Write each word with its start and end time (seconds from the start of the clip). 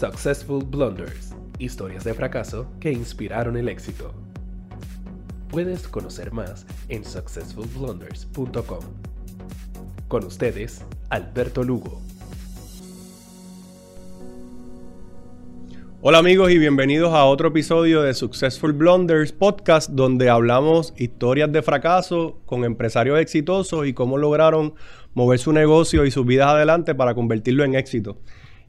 Successful 0.00 0.64
Blunders, 0.64 1.36
historias 1.58 2.04
de 2.04 2.14
fracaso 2.14 2.66
que 2.80 2.90
inspiraron 2.90 3.58
el 3.58 3.68
éxito. 3.68 4.14
Puedes 5.50 5.86
conocer 5.86 6.32
más 6.32 6.66
en 6.88 7.04
successfulblunders.com. 7.04 8.80
Con 10.08 10.24
ustedes, 10.24 10.86
Alberto 11.10 11.62
Lugo. 11.64 12.00
Hola 16.00 16.16
amigos 16.16 16.50
y 16.50 16.56
bienvenidos 16.56 17.12
a 17.12 17.26
otro 17.26 17.48
episodio 17.48 18.00
de 18.00 18.14
Successful 18.14 18.72
Blunders 18.72 19.32
podcast 19.32 19.90
donde 19.90 20.30
hablamos 20.30 20.94
historias 20.96 21.52
de 21.52 21.60
fracaso 21.60 22.40
con 22.46 22.64
empresarios 22.64 23.20
exitosos 23.20 23.86
y 23.86 23.92
cómo 23.92 24.16
lograron 24.16 24.72
mover 25.12 25.38
su 25.38 25.52
negocio 25.52 26.06
y 26.06 26.10
sus 26.10 26.24
vidas 26.24 26.48
adelante 26.48 26.94
para 26.94 27.14
convertirlo 27.14 27.64
en 27.64 27.74
éxito. 27.74 28.16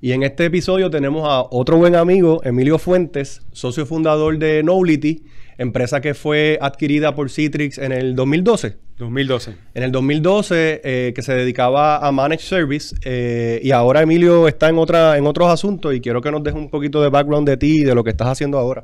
Y 0.03 0.13
en 0.13 0.23
este 0.23 0.45
episodio 0.45 0.89
tenemos 0.89 1.29
a 1.29 1.45
otro 1.51 1.77
buen 1.77 1.95
amigo, 1.95 2.41
Emilio 2.43 2.79
Fuentes, 2.79 3.43
socio 3.51 3.85
fundador 3.85 4.39
de 4.39 4.63
Knowlity, 4.63 5.23
empresa 5.59 6.01
que 6.01 6.15
fue 6.15 6.57
adquirida 6.59 7.13
por 7.13 7.29
Citrix 7.29 7.77
en 7.77 7.91
el 7.91 8.15
2012. 8.15 8.77
2012. 8.97 9.55
En 9.75 9.83
el 9.83 9.91
2012, 9.91 10.81
eh, 10.83 11.13
que 11.13 11.21
se 11.21 11.33
dedicaba 11.33 11.97
a 11.97 12.11
Managed 12.11 12.43
Service, 12.43 12.95
eh, 13.03 13.59
y 13.61 13.69
ahora 13.69 14.01
Emilio 14.01 14.47
está 14.47 14.69
en, 14.69 14.79
otra, 14.79 15.19
en 15.19 15.27
otros 15.27 15.49
asuntos 15.49 15.93
y 15.93 16.01
quiero 16.01 16.19
que 16.19 16.31
nos 16.31 16.43
deje 16.43 16.57
un 16.57 16.71
poquito 16.71 16.99
de 17.03 17.09
background 17.09 17.47
de 17.47 17.57
ti 17.57 17.81
y 17.81 17.83
de 17.83 17.93
lo 17.93 18.03
que 18.03 18.09
estás 18.09 18.29
haciendo 18.29 18.57
ahora. 18.57 18.83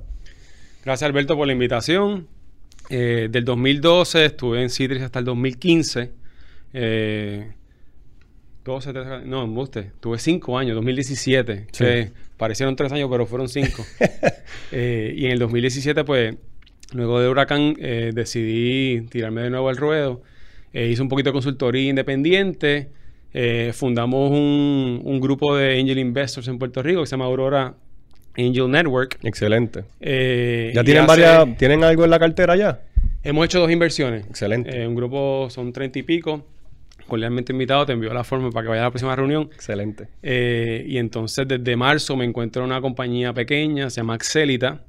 Gracias 0.85 1.09
Alberto 1.09 1.35
por 1.35 1.47
la 1.47 1.53
invitación. 1.53 2.27
Eh, 2.91 3.27
del 3.31 3.43
2012 3.43 4.25
estuve 4.25 4.61
en 4.61 4.69
Citrix 4.69 5.01
hasta 5.01 5.17
el 5.17 5.25
2015. 5.25 6.11
Eh, 6.73 7.53
12, 8.67 8.91
13, 8.93 9.09
no, 9.25 9.43
embuste. 9.43 9.91
Tuve 9.99 10.19
5 10.19 10.57
años, 10.57 10.75
2017. 10.75 11.67
Sí. 11.71 11.83
que 11.83 12.11
parecieron 12.37 12.75
3 12.75 12.91
años, 12.91 13.07
pero 13.09 13.25
fueron 13.25 13.47
5. 13.49 13.83
Eh, 14.71 15.13
y 15.15 15.25
en 15.25 15.31
el 15.31 15.39
2017, 15.39 16.03
pues, 16.03 16.35
luego 16.93 17.19
de 17.21 17.29
Huracán, 17.29 17.75
eh, 17.79 18.11
decidí 18.13 19.01
tirarme 19.09 19.41
de 19.43 19.49
nuevo 19.49 19.69
al 19.69 19.77
ruedo. 19.77 20.21
Eh, 20.73 20.89
hice 20.89 21.01
un 21.01 21.07
poquito 21.09 21.29
de 21.29 21.33
consultoría 21.33 21.89
independiente. 21.89 22.89
Eh, 23.33 23.71
fundamos 23.73 24.31
un, 24.31 25.01
un 25.03 25.19
grupo 25.21 25.55
de 25.55 25.79
angel 25.79 25.99
investors 25.99 26.47
en 26.49 26.59
Puerto 26.59 26.81
Rico 26.83 27.01
que 27.01 27.07
se 27.07 27.11
llama 27.11 27.25
Aurora 27.25 27.75
Angel 28.37 28.69
Network. 28.69 29.17
Excelente. 29.23 29.85
¿Ya 30.01 30.83
tienen 30.83 31.03
hace- 31.05 31.21
varias, 31.21 31.57
tienen 31.57 31.83
algo 31.85 32.03
en 32.03 32.09
la 32.09 32.19
cartera 32.19 32.55
ya? 32.57 32.81
Hemos 33.23 33.45
hecho 33.45 33.59
dos 33.59 33.71
inversiones. 33.71 34.25
Excelente. 34.27 34.85
Un 34.87 34.95
grupo 34.95 35.47
son 35.49 35.71
30 35.71 35.99
y 35.99 36.03
pico. 36.03 36.45
Cordialmente 37.07 37.53
invitado, 37.53 37.85
te 37.85 37.93
envío 37.93 38.13
la 38.13 38.23
forma 38.23 38.49
para 38.51 38.63
que 38.63 38.69
vaya 38.69 38.81
a 38.81 38.85
la 38.85 38.91
próxima 38.91 39.15
reunión. 39.15 39.49
Excelente. 39.53 40.07
Eh, 40.21 40.83
y 40.87 40.97
entonces 40.97 41.47
desde 41.47 41.75
marzo 41.75 42.15
me 42.15 42.25
encuentro 42.25 42.63
en 42.63 42.71
una 42.71 42.81
compañía 42.81 43.33
pequeña, 43.33 43.89
se 43.89 44.01
llama 44.01 44.15
Axelita. 44.15 44.83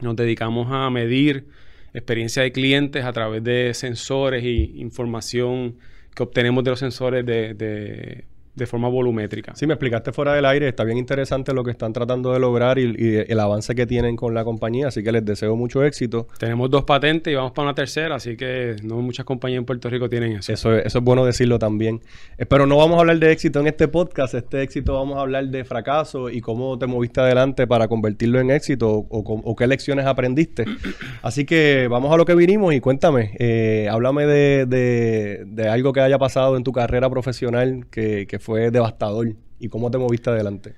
Nos 0.00 0.14
dedicamos 0.14 0.68
a 0.70 0.88
medir 0.90 1.46
experiencia 1.92 2.42
de 2.42 2.52
clientes 2.52 3.04
a 3.04 3.12
través 3.12 3.42
de 3.42 3.74
sensores 3.74 4.44
y 4.44 4.80
información 4.80 5.76
que 6.14 6.22
obtenemos 6.22 6.62
de 6.62 6.70
los 6.70 6.78
sensores 6.78 7.26
de, 7.26 7.54
de- 7.54 8.24
de 8.58 8.66
forma 8.66 8.88
volumétrica. 8.88 9.54
Sí, 9.54 9.66
me 9.66 9.74
explicaste 9.74 10.12
fuera 10.12 10.34
del 10.34 10.44
aire, 10.44 10.68
está 10.68 10.84
bien 10.84 10.98
interesante 10.98 11.52
lo 11.54 11.64
que 11.64 11.70
están 11.70 11.92
tratando 11.92 12.32
de 12.32 12.40
lograr 12.40 12.78
y, 12.78 12.94
y 12.98 13.24
el 13.26 13.40
avance 13.40 13.74
que 13.74 13.86
tienen 13.86 14.16
con 14.16 14.34
la 14.34 14.44
compañía, 14.44 14.88
así 14.88 15.02
que 15.02 15.12
les 15.12 15.24
deseo 15.24 15.56
mucho 15.56 15.84
éxito. 15.84 16.28
Tenemos 16.38 16.68
dos 16.70 16.84
patentes 16.84 17.32
y 17.32 17.36
vamos 17.36 17.52
para 17.52 17.68
una 17.68 17.74
tercera, 17.74 18.16
así 18.16 18.36
que 18.36 18.76
no 18.82 18.96
muchas 19.00 19.24
compañías 19.24 19.58
en 19.60 19.64
Puerto 19.64 19.88
Rico 19.88 20.08
tienen 20.08 20.32
eso. 20.32 20.52
Eso, 20.52 20.74
es- 20.76 20.86
eso 20.86 20.98
es 20.98 21.04
bueno 21.04 21.24
decirlo 21.24 21.58
también. 21.58 22.00
Eh, 22.36 22.46
Pero 22.46 22.66
no 22.66 22.76
vamos 22.76 22.96
a 22.96 23.00
hablar 23.00 23.18
de 23.18 23.30
éxito 23.32 23.60
en 23.60 23.66
este 23.68 23.88
podcast, 23.88 24.34
este 24.34 24.62
éxito 24.62 24.94
vamos 24.94 25.16
a 25.18 25.20
hablar 25.20 25.46
de 25.48 25.64
fracaso 25.64 26.30
y 26.30 26.40
cómo 26.40 26.78
te 26.78 26.86
moviste 26.86 27.20
adelante 27.20 27.66
para 27.66 27.86
convertirlo 27.88 28.40
en 28.40 28.50
éxito 28.50 28.88
o, 28.90 29.06
o- 29.10 29.42
o 29.44 29.56
qué 29.56 29.66
lecciones 29.66 30.06
aprendiste. 30.06 30.64
Así 31.22 31.44
que 31.44 31.86
vamos 31.90 32.12
a 32.12 32.16
lo 32.16 32.24
que 32.24 32.34
vinimos 32.34 32.74
y 32.74 32.80
cuéntame, 32.80 33.36
eh, 33.38 33.88
háblame 33.90 34.26
de, 34.26 34.66
de- 34.66 35.44
de 35.46 35.68
algo 35.68 35.92
que 35.92 36.00
haya 36.00 36.18
pasado 36.18 36.56
en 36.56 36.64
tu 36.64 36.72
carrera 36.72 37.08
profesional 37.10 37.86
que, 37.90 38.26
que 38.26 38.38
fue 38.38 38.47
devastador 38.56 39.34
y 39.60 39.68
cómo 39.68 39.90
te 39.90 39.98
moviste 39.98 40.30
adelante. 40.30 40.72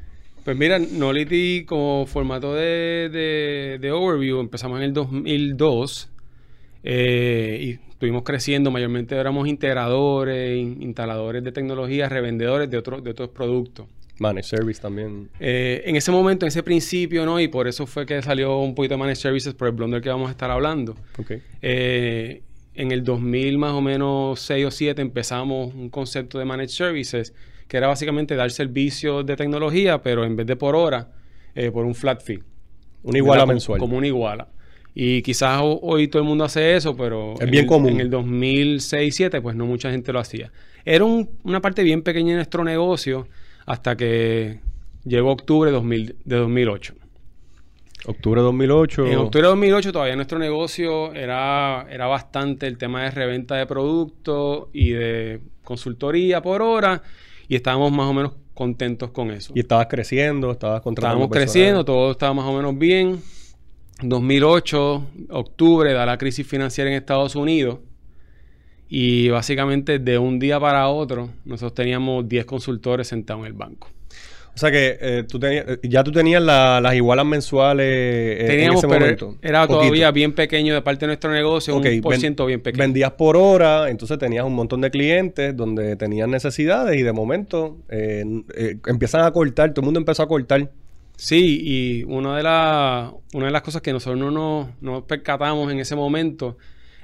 Pues 0.45 0.57
mira, 0.57 0.79
Knowledge 0.79 1.65
como 1.67 2.07
formato 2.07 2.55
de, 2.55 3.09
de- 3.13 3.79
de 3.81 3.93
overview 3.93 4.41
empezamos 4.41 4.79
en 4.79 4.85
el 4.85 4.93
2002 4.95 6.09
eh, 6.83 7.59
y 7.61 7.91
estuvimos 7.91 8.23
creciendo, 8.23 8.71
mayormente 8.71 9.15
éramos 9.17 9.47
integradores, 9.49 10.57
in- 10.59 10.83
instaladores 10.83 11.45
de 11.45 11.53
tecnología, 11.53 12.09
revendedores 12.09 12.71
de, 12.71 12.79
otros 12.79 13.05
de 13.05 13.11
otros 13.11 13.29
productos. 13.31 13.87
Managed 14.19 14.49
Service 14.49 14.81
también. 14.81 15.29
Eh, 15.41 15.83
en 15.87 15.97
ese 15.97 16.11
momento, 16.11 16.45
en 16.45 16.49
ese 16.49 16.63
principio, 16.63 17.25
¿no? 17.25 17.41
Y 17.41 17.49
por 17.49 17.67
eso 17.69 17.87
fue 17.87 18.05
que 18.05 18.21
salió 18.23 18.59
un 18.59 18.75
poquito 18.75 18.95
de 18.95 18.99
Managed 18.99 19.21
Services 19.21 19.55
por 19.55 19.69
el 19.69 19.75
blunder 19.75 20.03
que 20.03 20.11
vamos 20.11 20.29
a 20.29 20.33
estar 20.33 20.51
hablando. 20.51 20.95
Ok. 21.19 21.33
Eh, 21.63 22.43
en 22.75 22.93
el 22.93 23.03
2000 23.03 23.59
más 23.59 23.73
o 23.73 23.81
menos 23.81 24.41
6 24.41 24.67
o 24.67 24.71
7 24.71 25.01
empezamos 25.03 25.75
un 25.75 25.89
concepto 25.91 26.39
de 26.39 26.45
Managed 26.45 26.71
Services 26.71 27.35
que 27.71 27.77
era 27.77 27.87
básicamente 27.87 28.35
dar 28.35 28.51
servicios 28.51 29.25
de 29.25 29.37
tecnología, 29.37 30.03
pero 30.03 30.25
en 30.25 30.35
vez 30.35 30.45
de 30.45 30.57
por 30.57 30.75
hora, 30.75 31.09
eh, 31.55 31.71
por 31.71 31.85
un 31.85 31.95
flat 31.95 32.21
fee. 32.21 32.43
Una 33.05 33.19
iguala 33.19 33.43
como- 33.43 33.53
mensual. 33.53 33.79
Como 33.79 33.97
una 33.97 34.09
iguala. 34.09 34.49
Y 34.93 35.23
quizás 35.23 35.61
ho- 35.63 35.79
hoy 35.81 36.09
todo 36.09 36.21
el 36.21 36.27
mundo 36.29 36.43
hace 36.43 36.75
eso, 36.75 36.97
pero 36.97 37.35
Es 37.35 37.43
en 37.43 37.51
bien 37.53 37.63
el- 37.65 37.69
común. 37.69 37.91
En 37.93 38.01
el 38.01 38.11
2006-2007, 38.11 39.41
pues 39.41 39.55
no 39.55 39.67
mucha 39.67 39.89
gente 39.93 40.13
lo 40.13 40.19
hacía. 40.19 40.51
Era 40.85 41.05
un- 41.05 41.31
una 41.45 41.61
parte 41.61 41.85
bien 41.85 42.03
pequeña 42.03 42.31
de 42.31 42.37
nuestro 42.39 42.65
negocio 42.65 43.29
hasta 43.67 43.95
que 43.97 44.59
llegó 45.05 45.31
octubre 45.31 45.71
2000 45.71 46.17
de 46.25 46.37
2008. 46.37 46.95
Octubre 48.07 48.41
de 48.41 48.45
2008. 48.47 49.07
En 49.07 49.19
octubre 49.19 49.43
de 49.43 49.49
2008 49.51 49.93
todavía 49.93 50.17
nuestro 50.17 50.41
negocio 50.41 51.15
era, 51.15 51.87
era 51.89 52.09
bastante 52.09 52.67
el 52.67 52.79
tema 52.79 53.05
de 53.05 53.13
reventa 53.13 53.55
de 53.55 53.67
productos 53.67 54.69
y 54.73 54.91
de 54.91 55.41
consultoría 55.63 56.43
por 56.43 56.63
hora 56.63 57.03
y 57.51 57.57
estábamos 57.57 57.91
más 57.91 58.07
o 58.07 58.15
menos 58.15 58.33
contentos 58.55 59.11
con 59.11 59.33
eso. 59.33 59.53
Y 59.57 59.61
estabas 59.61 59.89
creciendo, 59.89 60.53
estabas 60.53 60.83
contratando 60.83 61.25
Estábamos 61.25 61.37
creciendo, 61.37 61.85
todo 61.85 62.13
estaba 62.13 62.33
más 62.33 62.45
o 62.45 62.57
menos 62.57 62.79
bien. 62.79 63.21
2008, 64.03 65.07
octubre, 65.31 65.93
da 65.93 66.07
la 66.07 66.17
crisis 66.17 66.47
financiera 66.47 66.89
en 66.89 66.97
Estados 66.97 67.35
Unidos 67.35 67.81
y 68.89 69.31
básicamente 69.31 69.99
de 69.99 70.17
un 70.17 70.39
día 70.39 70.61
para 70.61 70.87
otro 70.89 71.31
nosotros 71.45 71.75
teníamos 71.75 72.29
10 72.29 72.45
consultores 72.45 73.09
sentados 73.09 73.41
en 73.41 73.47
el 73.49 73.53
banco. 73.53 73.89
O 74.61 74.67
sea 74.67 74.71
que 74.71 74.99
eh, 75.01 75.25
tú 75.27 75.39
tenías, 75.41 75.65
eh, 75.67 75.79
ya 75.85 76.05
tú 76.05 76.13
tenías 76.13 76.43
la- 76.43 76.83
las 76.83 76.95
igualas 76.95 77.25
mensuales 77.25 77.87
eh, 77.89 78.45
Teníamos, 78.47 78.85
en 78.85 78.91
ese 78.91 78.99
pero 78.99 79.01
momento. 79.01 79.39
era 79.41 79.63
Poquito. 79.67 79.79
todavía 79.81 80.11
bien 80.11 80.35
pequeño 80.35 80.75
de 80.75 80.83
parte 80.83 81.01
de 81.01 81.07
nuestro 81.07 81.33
negocio, 81.33 81.75
un 81.77 82.01
por 82.03 82.15
ciento 82.19 82.45
bien 82.45 82.61
pequeño. 82.61 82.83
Vendías 82.83 83.13
por 83.13 83.39
hora, 83.39 83.89
entonces 83.89 84.19
tenías 84.19 84.45
un 84.45 84.55
montón 84.55 84.83
de 84.83 84.91
clientes 84.91 85.57
donde 85.57 85.97
tenían 85.97 86.31
necesidades 86.31 87.01
y 87.01 87.03
de 87.03 87.13
momento 87.15 87.79
eh, 87.89 88.23
eh, 88.55 88.77
empiezan 88.87 89.25
a 89.25 89.31
cortar, 89.31 89.71
todo 89.73 89.81
el 89.81 89.87
mundo 89.87 89.99
empezó 90.01 90.25
a 90.25 90.29
cortar. 90.29 90.71
Sí, 91.17 91.61
y 91.65 92.03
una 92.05 92.37
de, 92.37 92.43
la- 92.43 93.15
una 93.33 93.47
de 93.47 93.53
las 93.53 93.63
cosas 93.63 93.81
que 93.81 93.95
nosotros 93.95 94.19
no 94.21 94.31
nos, 94.31 94.67
no 94.83 94.93
nos 94.93 95.03
percatamos 95.05 95.73
en 95.73 95.79
ese 95.79 95.97
momento 95.97 96.59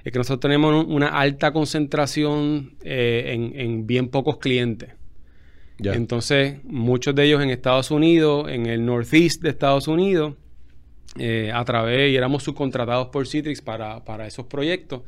es 0.05 0.13
que 0.13 0.19
nosotros 0.19 0.41
tenemos 0.41 0.85
un- 0.85 0.93
una 0.93 1.09
alta 1.09 1.53
concentración 1.53 2.75
en, 2.85 3.59
en 3.59 3.87
bien 3.87 4.09
pocos 4.09 4.37
clientes. 4.37 4.91
Entonces, 5.79 6.59
muchos 6.65 7.15
de 7.15 7.25
ellos 7.25 7.43
en 7.43 7.51
Estados 7.51 7.91
Unidos, 7.91 8.49
en 8.49 8.67
el 8.67 8.85
Northeast 8.85 9.43
de 9.43 9.51
Estados 9.51 9.89
Unidos, 9.89 10.35
eh, 11.19 11.51
a 11.53 11.65
través, 11.65 12.13
y 12.13 12.17
éramos 12.17 12.43
subcontratados 12.43 13.09
por 13.09 13.27
Citrix 13.27 13.61
para, 13.63 14.05
para 14.05 14.27
esos 14.27 14.47
proyectos. 14.47 15.03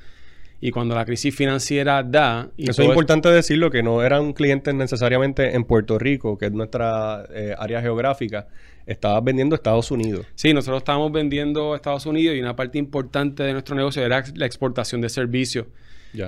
Y 0.61 0.73
cuando 0.73 0.95
la 0.95 1.05
crisis 1.05 1.34
financiera 1.34 2.03
da... 2.03 2.51
Y 2.57 2.69
Eso 2.69 2.83
es 2.83 2.89
importante 2.89 3.28
decirlo, 3.28 3.71
que 3.71 3.83
no 3.83 4.03
eran 4.03 4.33
clientes 4.33 4.75
necesariamente 4.75 5.55
en 5.55 5.65
Puerto 5.65 5.99
Rico, 5.99 6.37
que 6.37 6.47
es 6.47 6.53
nuestra 6.53 7.25
eh, 7.33 7.55
área 7.57 7.81
geográfica. 7.81 8.48
Estabas 8.84 9.22
vendiendo 9.22 9.54
a 9.54 9.57
Estados 9.57 9.91
Unidos. 9.91 10.27
Sí, 10.34 10.53
nosotros 10.53 10.78
estábamos 10.78 11.13
vendiendo 11.13 11.75
a 11.75 11.77
Estados 11.77 12.07
Unidos 12.07 12.37
y 12.37 12.41
una 12.41 12.57
parte 12.57 12.78
importante 12.78 13.45
de 13.45 13.53
nuestro 13.53 13.77
negocio 13.77 14.04
era 14.04 14.25
la 14.34 14.47
exportación 14.47 15.01
de 15.01 15.10
servicios. 15.10 15.66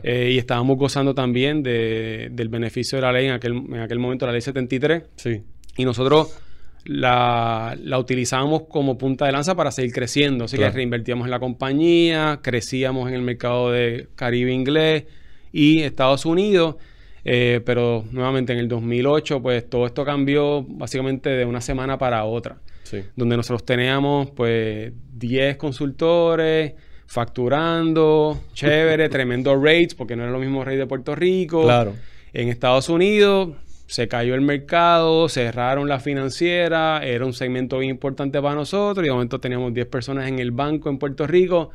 Eh, 0.02 0.30
y 0.32 0.38
estábamos 0.38 0.76
gozando 0.78 1.14
también 1.14 1.62
de- 1.62 2.28
del 2.32 2.48
beneficio 2.48 2.96
de 2.98 3.02
la 3.02 3.12
ley 3.12 3.26
en 3.26 3.32
aquel, 3.32 3.52
en 3.52 3.80
aquel 3.80 3.98
momento, 3.98 4.26
la 4.26 4.32
ley 4.32 4.40
73. 4.40 5.04
sí. 5.16 5.42
Y 5.76 5.84
nosotros 5.84 6.36
la, 6.84 7.76
la 7.82 7.98
utilizábamos 7.98 8.62
como 8.68 8.98
punta 8.98 9.26
de 9.26 9.32
lanza 9.32 9.54
para 9.54 9.70
seguir 9.70 9.92
creciendo. 9.92 10.44
Así 10.44 10.56
Claro. 10.56 10.72
que 10.72 10.76
reinvertíamos 10.76 11.26
en 11.26 11.30
la 11.30 11.38
compañía, 11.38 12.40
crecíamos 12.42 13.08
en 13.08 13.14
el 13.14 13.22
mercado 13.22 13.70
de 13.70 14.08
Caribe 14.16 14.52
inglés 14.52 15.04
y 15.52 15.80
Estados 15.82 16.26
Unidos. 16.26 16.76
Eh, 17.24 17.60
pero 17.66 18.04
nuevamente 18.12 18.52
en 18.54 18.58
el 18.58 18.68
2008, 18.68 19.42
pues 19.42 19.68
todo 19.68 19.84
esto 19.86 20.04
cambió 20.06 20.62
básicamente 20.62 21.28
de 21.30 21.44
una 21.44 21.60
semana 21.60 21.98
para 21.98 22.24
otra. 22.24 22.58
Sí. 22.82 23.00
Donde 23.14 23.36
nosotros 23.36 23.64
teníamos 23.64 24.30
pues 24.30 24.92
10 25.14 25.56
consultores 25.58 26.72
facturando, 27.10 28.40
chévere, 28.52 29.08
tremendo 29.10 29.56
rates, 29.56 29.96
porque 29.96 30.14
no 30.14 30.22
era 30.22 30.30
lo 30.30 30.38
mismo 30.38 30.62
rate 30.62 30.76
de 30.76 30.86
Puerto 30.86 31.16
Rico. 31.16 31.64
Claro. 31.64 31.96
En 32.32 32.48
Estados 32.48 32.88
Unidos, 32.88 33.48
se 33.88 34.06
cayó 34.06 34.36
el 34.36 34.42
mercado, 34.42 35.28
cerraron 35.28 35.88
la 35.88 35.98
financiera, 35.98 37.00
era 37.04 37.26
un 37.26 37.32
segmento 37.32 37.78
bien 37.80 37.90
importante 37.90 38.40
para 38.40 38.54
nosotros 38.54 39.04
y 39.04 39.08
de 39.08 39.12
momento 39.12 39.40
teníamos 39.40 39.74
10 39.74 39.88
personas 39.88 40.28
en 40.28 40.38
el 40.38 40.52
banco 40.52 40.88
en 40.88 40.98
Puerto 40.98 41.26
Rico 41.26 41.70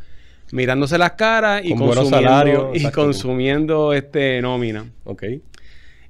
mirándose 0.53 0.97
las 0.97 1.11
caras 1.13 1.65
y 1.65 1.71
Con 1.71 1.79
consumiendo, 1.79 2.17
salarios, 2.17 2.67
y 2.73 2.91
consumiendo 2.91 3.91
este 3.91 4.41
nómina. 4.41 4.89
Ok. 5.03 5.23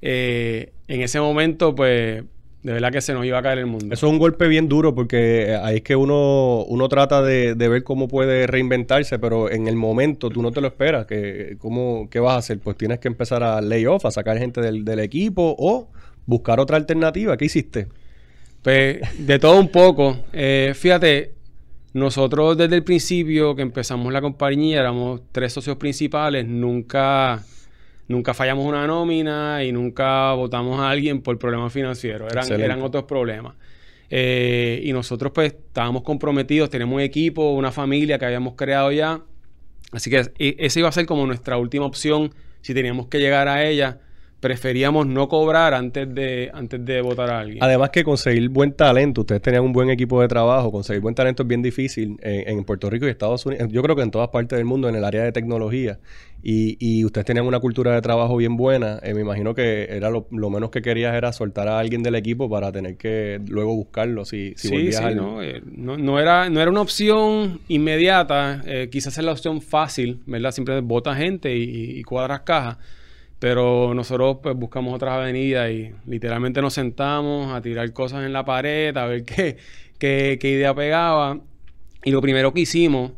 Eh, 0.02 0.72
en 0.86 1.00
ese 1.00 1.18
momento, 1.18 1.74
pues, 1.74 2.22
de 2.62 2.72
verdad 2.72 2.90
que 2.90 3.00
se 3.00 3.14
nos 3.14 3.24
iba 3.24 3.38
a 3.38 3.42
caer 3.42 3.58
el 3.58 3.66
mundo. 3.66 3.94
Eso 3.94 4.06
es 4.06 4.12
un 4.12 4.18
golpe 4.18 4.48
bien 4.48 4.68
duro 4.68 4.94
porque 4.94 5.50
eh, 5.50 5.56
ahí 5.56 5.76
es 5.76 5.82
que 5.82 5.94
uno, 5.94 6.64
uno 6.64 6.88
trata 6.88 7.22
de, 7.22 7.54
de 7.54 7.68
ver 7.68 7.84
cómo 7.84 8.08
puede 8.08 8.46
reinventarse, 8.46 9.18
pero 9.18 9.50
en 9.50 9.68
el 9.68 9.76
momento 9.76 10.30
tú 10.30 10.42
no 10.42 10.50
te 10.50 10.60
lo 10.60 10.66
esperas. 10.66 11.06
Que, 11.06 11.56
¿cómo, 11.58 12.08
¿Qué 12.10 12.18
vas 12.18 12.34
a 12.34 12.38
hacer? 12.38 12.58
Pues 12.58 12.76
tienes 12.76 12.98
que 12.98 13.08
empezar 13.08 13.42
a 13.42 13.60
lay 13.60 13.86
off, 13.86 14.04
a 14.04 14.10
sacar 14.10 14.38
gente 14.38 14.60
del, 14.60 14.84
del 14.84 14.98
equipo 14.98 15.54
o 15.58 15.88
buscar 16.26 16.58
otra 16.58 16.76
alternativa. 16.76 17.36
¿Qué 17.36 17.44
hiciste? 17.44 17.86
Pues 18.62 18.98
de 19.18 19.38
todo 19.38 19.60
un 19.60 19.68
poco. 19.68 20.24
Eh, 20.32 20.72
fíjate, 20.74 21.34
nosotros 21.92 22.58
desde 22.58 22.74
el 22.74 22.82
principio 22.82 23.54
que 23.54 23.62
empezamos 23.62 24.12
la 24.12 24.20
compañía 24.20 24.80
éramos 24.80 25.22
tres 25.30 25.52
socios 25.52 25.76
principales, 25.76 26.46
nunca, 26.46 27.44
nunca 28.08 28.34
fallamos 28.34 28.64
una 28.66 28.86
nómina 28.86 29.64
y 29.64 29.72
nunca 29.72 30.32
votamos 30.34 30.80
a 30.80 30.90
alguien 30.90 31.22
por 31.22 31.38
problemas 31.38 31.72
financieros. 31.72 32.30
Eran, 32.30 32.44
Excelente. 32.44 32.64
eran 32.64 32.82
otros 32.82 33.04
problemas. 33.04 33.54
Eh, 34.08 34.80
y 34.84 34.92
nosotros 34.92 35.32
pues 35.34 35.52
estábamos 35.52 36.02
comprometidos, 36.02 36.70
tenemos 36.70 36.94
un 36.94 37.00
equipo, 37.00 37.52
una 37.52 37.72
familia 37.72 38.18
que 38.18 38.24
habíamos 38.24 38.54
creado 38.54 38.92
ya. 38.92 39.22
Así 39.92 40.10
que 40.10 40.30
e- 40.38 40.56
esa 40.58 40.78
iba 40.78 40.88
a 40.88 40.92
ser 40.92 41.06
como 41.06 41.26
nuestra 41.26 41.56
última 41.58 41.86
opción 41.86 42.32
si 42.60 42.74
teníamos 42.74 43.06
que 43.08 43.18
llegar 43.18 43.48
a 43.48 43.64
ella. 43.64 44.00
Preferíamos 44.40 45.06
no 45.06 45.28
cobrar 45.28 45.72
antes 45.74 46.14
de, 46.14 46.50
antes 46.52 46.84
de 46.84 47.00
votar 47.00 47.30
a 47.30 47.40
alguien. 47.40 47.64
Además 47.64 47.90
que 47.90 48.04
conseguir 48.04 48.48
buen 48.50 48.72
talento, 48.72 49.22
ustedes 49.22 49.40
tenían 49.40 49.64
un 49.64 49.72
buen 49.72 49.88
equipo 49.90 50.20
de 50.20 50.28
trabajo, 50.28 50.70
conseguir 50.70 51.00
buen 51.00 51.14
talento 51.14 51.42
es 51.42 51.48
bien 51.48 51.62
difícil 51.62 52.16
eh, 52.22 52.44
en 52.46 52.62
Puerto 52.64 52.90
Rico 52.90 53.06
y 53.06 53.10
Estados 53.10 53.46
Unidos, 53.46 53.68
yo 53.72 53.82
creo 53.82 53.96
que 53.96 54.02
en 54.02 54.10
todas 54.10 54.28
partes 54.28 54.56
del 54.58 54.66
mundo 54.66 54.88
en 54.88 54.94
el 54.94 55.04
área 55.04 55.22
de 55.24 55.32
tecnología. 55.32 55.98
Y, 56.42 56.76
y 56.78 57.04
ustedes 57.04 57.24
tenían 57.24 57.46
una 57.46 57.58
cultura 57.58 57.92
de 57.94 58.02
trabajo 58.02 58.36
bien 58.36 58.56
buena. 58.56 59.00
eh, 59.02 59.14
me 59.14 59.22
imagino 59.22 59.54
que 59.54 59.84
era 59.90 60.10
lo, 60.10 60.28
lo 60.30 60.48
menos 60.50 60.70
que 60.70 60.80
querías 60.82 61.14
era 61.16 61.32
soltar 61.32 61.66
a 61.66 61.78
alguien 61.80 62.02
del 62.04 62.14
equipo 62.14 62.48
para 62.48 62.70
tener 62.70 62.96
que 62.96 63.40
luego 63.48 63.74
buscarlo 63.74 64.24
si, 64.24 64.50
si 64.56 64.68
sí, 64.68 64.68
volvías 64.68 64.98
sí, 64.98 65.04
al- 65.04 65.16
no, 65.16 65.42
eh, 65.42 65.60
no, 65.64 65.96
no 65.96 66.20
era, 66.20 66.48
no 66.50 66.60
era 66.60 66.70
una 66.70 66.82
opción 66.82 67.60
inmediata, 67.68 68.62
eh, 68.66 68.88
quizás 68.92 69.16
es 69.18 69.24
la 69.24 69.32
opción 69.32 69.60
fácil, 69.60 70.20
¿verdad? 70.26 70.52
Siempre 70.52 70.80
vota 70.82 71.16
gente 71.16 71.56
y, 71.56 71.98
y 71.98 72.02
cuadras 72.04 72.40
cajas, 72.42 72.78
pero 73.38 73.92
nosotros 73.94 74.38
pues 74.42 74.56
buscamos 74.56 74.94
otras 74.94 75.14
avenidas 75.14 75.70
y 75.70 75.92
literalmente 76.06 76.62
nos 76.62 76.74
sentamos 76.74 77.52
a 77.52 77.60
tirar 77.60 77.92
cosas 77.92 78.24
en 78.24 78.32
la 78.32 78.44
pared, 78.44 78.96
a 78.96 79.06
ver 79.06 79.24
qué, 79.26 79.56
qué, 79.98 80.38
qué 80.40 80.50
idea 80.50 80.74
pegaba. 80.74 81.40
Y 82.04 82.10
lo 82.10 82.20
primero 82.22 82.52
que 82.52 82.60
hicimos 82.60 83.12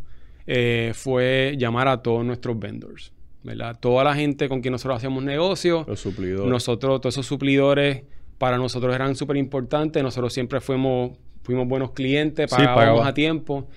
eh, 0.46 0.92
fue 0.94 1.56
llamar 1.58 1.88
a 1.88 2.02
todos 2.02 2.24
nuestros 2.24 2.58
vendors, 2.58 3.12
¿verdad? 3.42 3.78
Toda 3.78 4.02
la 4.02 4.14
gente 4.14 4.48
con 4.48 4.62
quien 4.62 4.72
nosotros 4.72 4.96
hacíamos 4.96 5.22
negocios. 5.22 5.86
los 5.86 6.00
suplidores. 6.00 6.50
Nosotros, 6.50 7.00
todos 7.02 7.14
esos 7.14 7.26
suplidores, 7.26 8.04
para 8.38 8.56
nosotros 8.56 8.94
eran 8.94 9.14
súper 9.14 9.36
importantes. 9.36 10.02
Nosotros 10.02 10.32
siempre 10.32 10.62
fuimos, 10.62 11.18
fuimos 11.42 11.68
buenos 11.68 11.90
clientes, 11.90 12.50
pagábamos 12.50 13.06
a 13.06 13.12
tiempo. 13.12 13.68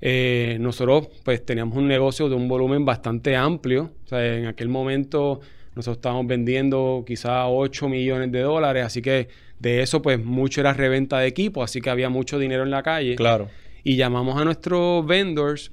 Eh, 0.00 0.58
nosotros, 0.60 1.08
pues, 1.24 1.44
teníamos 1.44 1.76
un 1.76 1.88
negocio 1.88 2.28
de 2.28 2.36
un 2.36 2.46
volumen 2.46 2.84
bastante 2.84 3.34
amplio. 3.34 3.90
O 4.04 4.08
sea, 4.08 4.24
en 4.36 4.46
aquel 4.46 4.68
momento 4.68 5.40
nosotros 5.74 5.96
estábamos 5.98 6.26
vendiendo 6.26 7.04
quizá 7.06 7.46
8 7.48 7.88
millones 7.88 8.30
de 8.32 8.40
dólares. 8.40 8.84
Así 8.84 9.02
que 9.02 9.28
de 9.58 9.82
eso, 9.82 10.02
pues, 10.02 10.22
mucho 10.22 10.60
era 10.60 10.72
reventa 10.72 11.18
de 11.18 11.26
equipo. 11.28 11.62
Así 11.62 11.80
que 11.80 11.90
había 11.90 12.08
mucho 12.08 12.38
dinero 12.38 12.62
en 12.62 12.70
la 12.70 12.82
calle. 12.82 13.16
Claro. 13.16 13.48
Y 13.84 13.96
llamamos 13.96 14.40
a 14.40 14.44
nuestros 14.44 15.04
vendors 15.06 15.72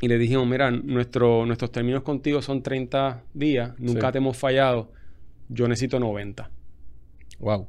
y 0.00 0.08
les 0.08 0.18
dijimos, 0.20 0.46
mira, 0.46 0.70
nuestro, 0.70 1.46
nuestros 1.46 1.72
términos 1.72 2.02
contigo 2.02 2.42
son 2.42 2.62
30 2.62 3.22
días, 3.32 3.72
nunca 3.78 4.08
Sí. 4.08 4.12
te 4.12 4.18
hemos 4.18 4.36
fallado, 4.36 4.92
yo 5.48 5.66
necesito 5.68 5.98
90. 5.98 6.50
Wow. 7.38 7.66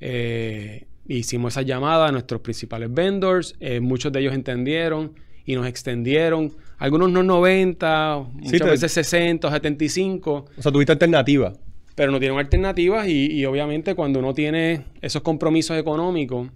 Eh, 0.00 0.86
hicimos 1.06 1.54
esa 1.54 1.62
llamada 1.62 2.08
a 2.08 2.12
nuestros 2.12 2.40
principales 2.42 2.92
vendors, 2.92 3.56
eh, 3.60 3.80
muchos 3.80 4.12
de 4.12 4.20
ellos 4.20 4.34
entendieron 4.34 5.12
y 5.50 5.56
nos 5.56 5.66
extendieron, 5.66 6.52
algunos 6.78 7.10
no 7.10 7.22
90, 7.22 8.18
muchas 8.34 8.60
te- 8.60 8.64
veces 8.70 8.92
60 8.92 9.48
o 9.48 9.50
75, 9.50 10.44
O 10.58 10.62
sea, 10.62 10.70
tuviste 10.70 10.92
alternativa. 10.92 11.54
pero 11.94 12.12
no 12.12 12.20
tienen 12.20 12.38
alternativas 12.38 13.08
y, 13.08 13.32
y 13.32 13.44
obviamente 13.46 13.94
cuando 13.94 14.18
uno 14.20 14.34
tiene 14.34 14.82
esos 15.00 15.22
compromisos 15.22 15.76
económicos 15.78 16.48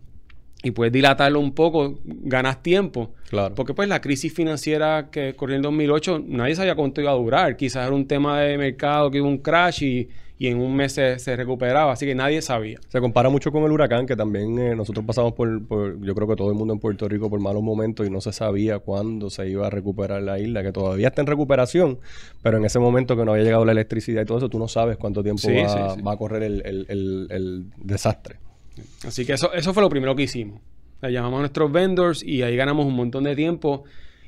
y 0.63 0.71
puedes 0.71 0.93
dilatarlo 0.93 1.41
un 1.41 1.53
poco, 1.53 1.99
ganas 2.05 2.63
tiempo. 2.63 3.13
Claro. 3.29 3.55
Porque 3.55 3.75
pues 3.75 3.89
la 3.89 4.01
crisis 4.01 4.33
financiera 4.33 5.09
que 5.11 5.31
ocurrió 5.31 5.57
en 5.57 5.61
el 5.61 5.63
2008, 5.63 6.23
nadie 6.27 6.55
sabía 6.55 6.75
cuánto 6.75 7.01
iba 7.01 7.11
a 7.11 7.15
durar. 7.15 7.57
Quizás 7.57 7.87
era 7.87 7.95
un 7.97 8.07
tema 8.07 8.41
de 8.41 8.57
mercado 8.59 9.11
que 9.11 9.21
hubo 9.21 9.29
un 9.29 9.39
crash 9.39 9.83
y, 9.83 10.09
y 10.39 10.47
en 10.49 10.61
un 10.61 10.77
mes 10.77 10.93
se, 10.93 11.19
se 11.19 11.35
recuperaba. 11.35 11.93
Así 11.93 12.07
que 12.07 12.15
nadie 12.15 12.43
sabía. 12.43 12.79
Se 12.89 13.01
compara 13.01 13.29
mucho 13.29 13.51
con 13.51 13.65
el 13.65 13.73
huracán, 13.73 14.07
que 14.07 14.15
también 14.15 14.57
eh, 14.59 14.77
nosotros 14.77 15.05
pasamos 15.05 15.33
por, 15.33 15.67
por- 15.67 16.01
yo 16.01 16.15
creo 16.15 16.29
que 16.29 16.37
todo 16.37 16.51
el 16.51 16.57
mundo 16.57 16.75
en 16.75 16.79
Puerto 16.81 17.09
Rico 17.09 17.29
por 17.29 17.41
malos 17.41 17.63
momentos 17.63 18.07
y 18.07 18.11
no 18.11 18.21
se 18.21 18.33
sabía 18.33 18.79
cuándo 18.79 19.31
se 19.31 19.49
iba 19.49 19.67
a 19.67 19.71
recuperar 19.71 20.23
la 20.23 20.39
isla, 20.39 20.63
que 20.63 20.71
todavía 20.71 21.09
está 21.09 21.23
en 21.23 21.27
recuperación, 21.27 21.99
pero 22.43 22.59
en 22.59 22.65
ese 22.65 22.79
momento 22.79 23.17
que 23.17 23.25
no 23.25 23.33
había 23.33 23.43
llegado 23.45 23.65
la 23.65 23.73
electricidad 23.73 24.23
y 24.23 24.27
todo 24.27 24.39
eso, 24.39 24.49
tú 24.49 24.61
no 24.61 24.69
sabes 24.69 24.97
cuánto 24.97 25.23
tiempo 25.25 25.41
Sí, 25.43 25.55
va, 25.55 25.69
sí, 25.69 25.97
sí. 25.97 26.03
va 26.03 26.13
a 26.13 26.17
correr 26.17 26.45
el, 26.45 26.63
el- 26.65 26.87
el- 26.89 27.27
el 27.31 27.65
desastre. 27.79 28.37
Así 29.07 29.25
que 29.27 29.35
eso, 29.35 29.53
eso 29.53 29.73
fue 29.75 29.83
lo 29.83 29.89
primero 29.89 30.15
que 30.17 30.23
hicimos. 30.23 30.61
Llamamos 31.03 31.39
a 31.39 31.41
nuestros 31.41 31.73
vendors 31.73 32.23
y 32.23 32.43
ahí 32.43 32.57
ganamos 32.57 32.87
un 32.87 32.95
montón 32.95 33.25
de 33.25 33.35
tiempo. 33.35 33.85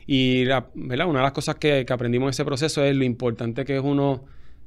Y 0.07 0.45
la- 0.45 0.67
¿verdad? 0.75 1.07
una 1.07 1.21
de 1.21 1.25
las 1.25 1.33
cosas 1.33 1.55
que, 1.55 1.85
que 1.87 1.93
aprendimos 1.93 2.27
en 2.27 2.31
ese 2.31 2.45
proceso 2.45 2.85
es 2.85 2.95
lo 2.97 3.05
importante 3.05 3.65
que 3.65 3.77
es 3.77 3.83
uno 3.83 4.25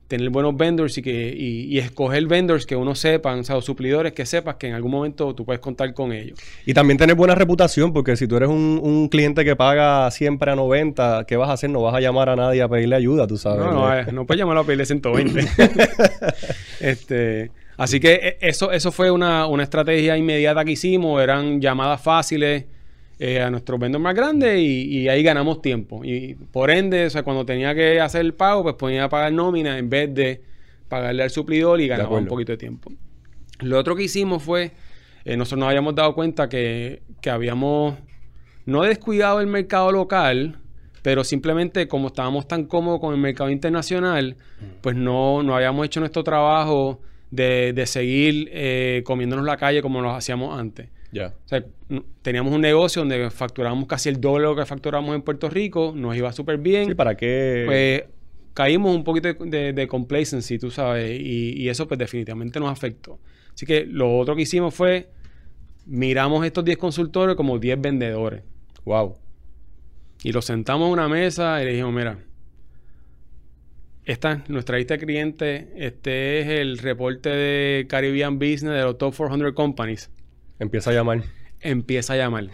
tener 0.08 0.30
buenos 0.30 0.56
vendors 0.56 0.98
y, 0.98 1.02
que, 1.02 1.36
y, 1.38 1.66
y 1.66 1.80
escoger 1.80 2.26
vendors 2.28 2.66
que 2.66 2.78
uno 2.78 2.96
sepa, 2.96 3.36
o 3.36 3.44
sea, 3.44 3.58
o 3.58 3.62
suplidores 3.62 4.14
que 4.14 4.26
sepas 4.26 4.56
que 4.56 4.68
en 4.68 4.74
algún 4.74 4.90
momento 4.90 5.36
tú 5.36 5.44
puedes 5.44 5.60
contar 5.60 5.94
con 5.94 6.14
ellos. 6.14 6.40
Y 6.66 6.74
también 6.74 6.98
tener 6.98 7.14
buena 7.18 7.36
reputación, 7.36 7.92
porque 7.92 8.16
si 8.16 8.26
tú 8.26 8.38
eres 8.38 8.48
un, 8.48 8.80
un 8.82 9.10
cliente 9.10 9.44
que 9.44 9.58
paga 9.58 10.10
siempre 10.12 10.50
a 10.50 10.56
90, 10.56 11.26
¿qué 11.28 11.36
vas 11.36 11.50
a 11.50 11.54
hacer? 11.54 11.70
No 11.72 11.82
vas 11.82 11.94
a 11.94 12.00
llamar 12.00 12.30
a 12.30 12.38
nadie 12.38 12.62
a 12.62 12.70
pedirle 12.70 12.96
ayuda, 12.96 13.28
tú 13.28 13.36
sabes. 13.38 13.66
No, 13.66 13.74
no, 13.74 13.94
eh, 13.94 14.06
no 14.14 14.26
puedes 14.26 14.40
llamarlo 14.40 14.62
a 14.62 14.64
pedirle 14.66 14.86
120. 14.86 15.42
este, 16.80 17.52
así 17.78 18.00
que 18.00 18.14
eh, 18.14 18.38
eso, 18.42 18.72
eso 18.72 18.92
fue 18.92 19.12
una, 19.12 19.48
una 19.48 19.64
estrategia 19.64 20.18
inmediata 20.18 20.66
que 20.66 20.72
hicimos. 20.72 21.22
Eran 21.22 21.62
llamadas 21.62 22.02
fáciles 22.02 22.66
eh, 23.20 23.42
a 23.42 23.50
nuestros 23.50 23.80
vendors 23.80 24.04
más 24.04 24.14
grandes 24.14 24.60
y, 24.60 25.00
y 25.00 25.10
ahí 25.10 25.24
ganamos 25.24 25.62
tiempo. 25.62 26.04
Y 26.04 26.36
por 26.36 26.70
ende, 26.70 27.06
o 27.06 27.10
sea, 27.10 27.24
cuando 27.24 27.46
tenía 27.46 27.74
que 27.74 28.00
hacer 28.00 28.22
el 28.22 28.34
pago, 28.34 28.64
pues 28.64 28.76
ponía 28.76 29.06
a 29.06 29.10
pagar 29.10 29.32
nómina 29.32 29.78
en 29.78 29.90
vez 29.90 30.14
de 30.14 30.42
pagarle 30.88 31.24
al 31.24 31.30
suplidor 31.30 31.82
y 31.82 31.88
ganaba 31.88 32.18
un 32.18 32.28
poquito 32.28 32.52
de 32.52 32.58
tiempo. 32.58 32.92
Lo 33.60 33.78
otro 33.80 33.96
que 33.96 34.04
hicimos 34.04 34.44
fue, 34.44 34.72
eh, 35.26 35.36
nosotros 35.36 35.60
nos 35.60 35.70
habíamos 35.70 35.96
dado 35.96 36.14
cuenta 36.14 36.48
que, 36.48 37.02
que 37.22 37.30
habíamos 37.30 37.96
no 38.66 38.84
descuidado 38.84 39.40
el 39.42 39.48
mercado 39.48 39.92
local, 39.92 40.60
pero 41.02 41.24
simplemente 41.24 41.88
como 41.88 42.08
estábamos 42.08 42.48
tan 42.48 42.66
cómodos 42.66 43.00
con 43.00 43.14
el 43.14 43.20
mercado 43.20 43.50
internacional, 43.50 44.36
pues 44.82 44.96
no, 44.96 45.42
no 45.42 45.56
habíamos 45.56 45.86
hecho 45.86 46.00
nuestro 46.02 46.24
trabajo 46.24 47.02
de, 47.32 47.74
de 47.74 47.86
seguir 47.86 48.50
eh, 48.52 49.02
comiéndonos 49.06 49.46
la 49.46 49.58
calle 49.58 49.82
como 49.82 50.02
lo 50.02 50.12
hacíamos 50.12 50.58
antes. 50.58 50.90
Ya. 51.12 51.34
O 51.46 51.48
sea, 51.48 51.64
teníamos 52.22 52.54
un 52.54 52.62
negocio 52.62 53.02
donde 53.02 53.30
facturábamos 53.30 53.88
casi 53.88 54.10
el 54.10 54.20
doble 54.20 54.44
de 54.44 54.50
lo 54.50 54.56
que 54.56 54.66
facturamos 54.66 55.16
en 55.16 55.22
Puerto 55.22 55.50
Rico, 55.50 55.94
nos 55.96 56.16
iba 56.16 56.32
súper 56.34 56.58
bien. 56.58 56.90
Sí, 56.90 56.96
¿para 56.96 57.16
qué? 57.16 57.64
Pues 57.66 58.04
caímos 58.54 58.96
un 58.96 59.04
poquito 59.04 59.32
de, 59.32 59.36
de, 59.50 59.74
de 59.74 59.88
complacency, 59.88 60.58
tú 60.58 60.72
sabes, 60.72 61.20
y, 61.20 61.54
y 61.62 61.70
eso 61.70 61.88
pues 61.88 61.98
definitivamente 61.98 62.60
nos 62.60 62.70
afectó. 62.70 63.20
Así 63.54 63.66
que 63.66 63.86
lo 63.86 64.18
otro 64.18 64.36
que 64.36 64.44
hicimos 64.44 64.74
fue, 64.74 65.10
miramos 65.86 66.46
estos 66.46 66.66
10 66.66 66.78
consultores 66.78 67.36
como 67.36 67.58
10 67.58 67.82
vendedores 67.82 68.44
wow. 68.86 69.16
y 70.24 70.32
los 70.32 70.46
sentamos 70.46 70.88
en 70.88 70.94
una 70.94 71.08
mesa 71.08 71.62
y 71.62 71.66
le 71.66 71.72
dijimos, 71.72 71.94
mira, 71.94 72.20
esta 74.08 74.34
es 74.44 74.50
nuestra 74.50 74.78
lista 74.78 74.96
de 74.96 75.00
clientes, 75.06 75.66
este 75.76 76.40
es 76.40 76.48
el 76.48 76.78
reporte 76.78 77.30
de 77.30 77.86
Caribbean 77.88 78.40
Business 78.40 78.74
de 78.74 78.84
los 78.84 78.98
top 78.98 79.14
400 79.16 79.54
companies. 79.54 80.10
Empieza 80.60 80.92
a 80.92 80.94
llamar. 80.94 81.24
Empieza 81.62 82.14
a 82.14 82.18
llamar. 82.18 82.48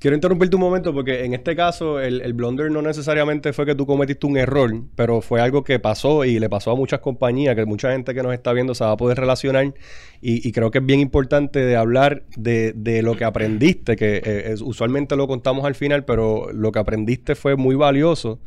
Quiero 0.00 0.14
interrumpirte 0.14 0.54
un 0.54 0.60
momento 0.62 0.94
porque 0.94 1.24
en 1.24 1.34
este 1.34 1.56
caso 1.56 1.98
el, 1.98 2.20
el 2.20 2.32
blunder 2.32 2.70
no 2.70 2.82
necesariamente 2.82 3.52
fue 3.52 3.66
que 3.66 3.74
tú 3.74 3.84
cometiste 3.84 4.28
un 4.28 4.36
error, 4.36 4.70
pero 4.94 5.20
fue 5.22 5.40
algo 5.40 5.64
que 5.64 5.80
pasó 5.80 6.24
y 6.24 6.38
le 6.38 6.48
pasó 6.48 6.70
a 6.70 6.76
muchas 6.76 7.00
compañías, 7.00 7.56
que 7.56 7.64
mucha 7.64 7.90
gente 7.90 8.14
que 8.14 8.22
nos 8.22 8.32
está 8.32 8.52
viendo 8.52 8.76
se 8.76 8.84
va 8.84 8.92
a 8.92 8.96
poder 8.96 9.18
relacionar 9.18 9.74
y, 10.20 10.46
y 10.48 10.52
creo 10.52 10.70
que 10.70 10.78
es 10.78 10.86
bien 10.86 11.00
importante 11.00 11.58
de 11.64 11.74
hablar 11.74 12.22
de, 12.36 12.74
de 12.76 13.02
lo 13.02 13.16
que 13.16 13.24
aprendiste, 13.24 13.96
que 13.96 14.18
eh, 14.24 14.52
es- 14.52 14.60
usualmente 14.60 15.16
lo 15.16 15.26
contamos 15.26 15.64
al 15.64 15.74
final, 15.74 16.04
pero 16.04 16.52
lo 16.52 16.70
que 16.70 16.78
aprendiste 16.78 17.34
fue 17.34 17.56
muy 17.56 17.74
valioso, 17.74 18.38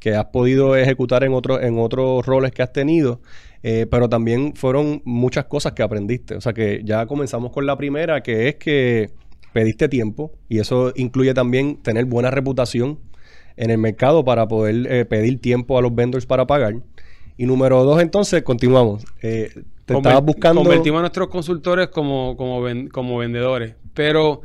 que 0.00 0.16
has 0.16 0.24
podido 0.26 0.74
ejecutar 0.74 1.22
en, 1.22 1.32
otros 1.34 1.62
en 1.62 1.78
otros 1.78 2.26
roles 2.26 2.50
que 2.50 2.62
has 2.62 2.72
tenido. 2.72 3.20
Eh, 3.62 3.86
pero 3.90 4.08
también 4.08 4.54
fueron 4.56 5.02
muchas 5.04 5.44
cosas 5.44 5.74
que 5.74 5.82
aprendiste. 5.82 6.34
O 6.34 6.40
sea 6.40 6.52
que 6.54 6.80
ya 6.82 7.06
comenzamos 7.06 7.52
con 7.52 7.66
la 7.66 7.76
primera, 7.76 8.22
que 8.22 8.48
es 8.48 8.54
que 8.56 9.10
pediste 9.52 9.88
tiempo 9.88 10.32
y 10.48 10.60
eso 10.60 10.92
incluye 10.96 11.34
también 11.34 11.76
tener 11.82 12.06
buena 12.06 12.30
reputación 12.30 12.98
en 13.56 13.70
el 13.70 13.76
mercado 13.78 14.24
para 14.24 14.48
poder 14.48 14.90
eh, 14.90 15.04
pedir 15.04 15.40
tiempo 15.40 15.76
a 15.76 15.82
los 15.82 15.94
vendors 15.94 16.24
para 16.24 16.46
pagar. 16.46 16.76
Y 17.36 17.44
número 17.46 17.84
dos, 17.84 18.00
entonces, 18.00 18.42
continuamos. 18.42 19.04
Eh, 19.22 19.50
te 19.84 19.94
Conver- 19.94 19.98
estabas 19.98 20.24
buscando... 20.24 20.62
Convertimos 20.62 20.98
a 20.98 21.02
nuestros 21.02 21.28
consultores 21.28 21.88
como, 21.88 22.36
como, 22.38 22.62
ven- 22.62 22.88
como 22.88 23.18
vendedores. 23.18 23.74
Pero 23.92 24.40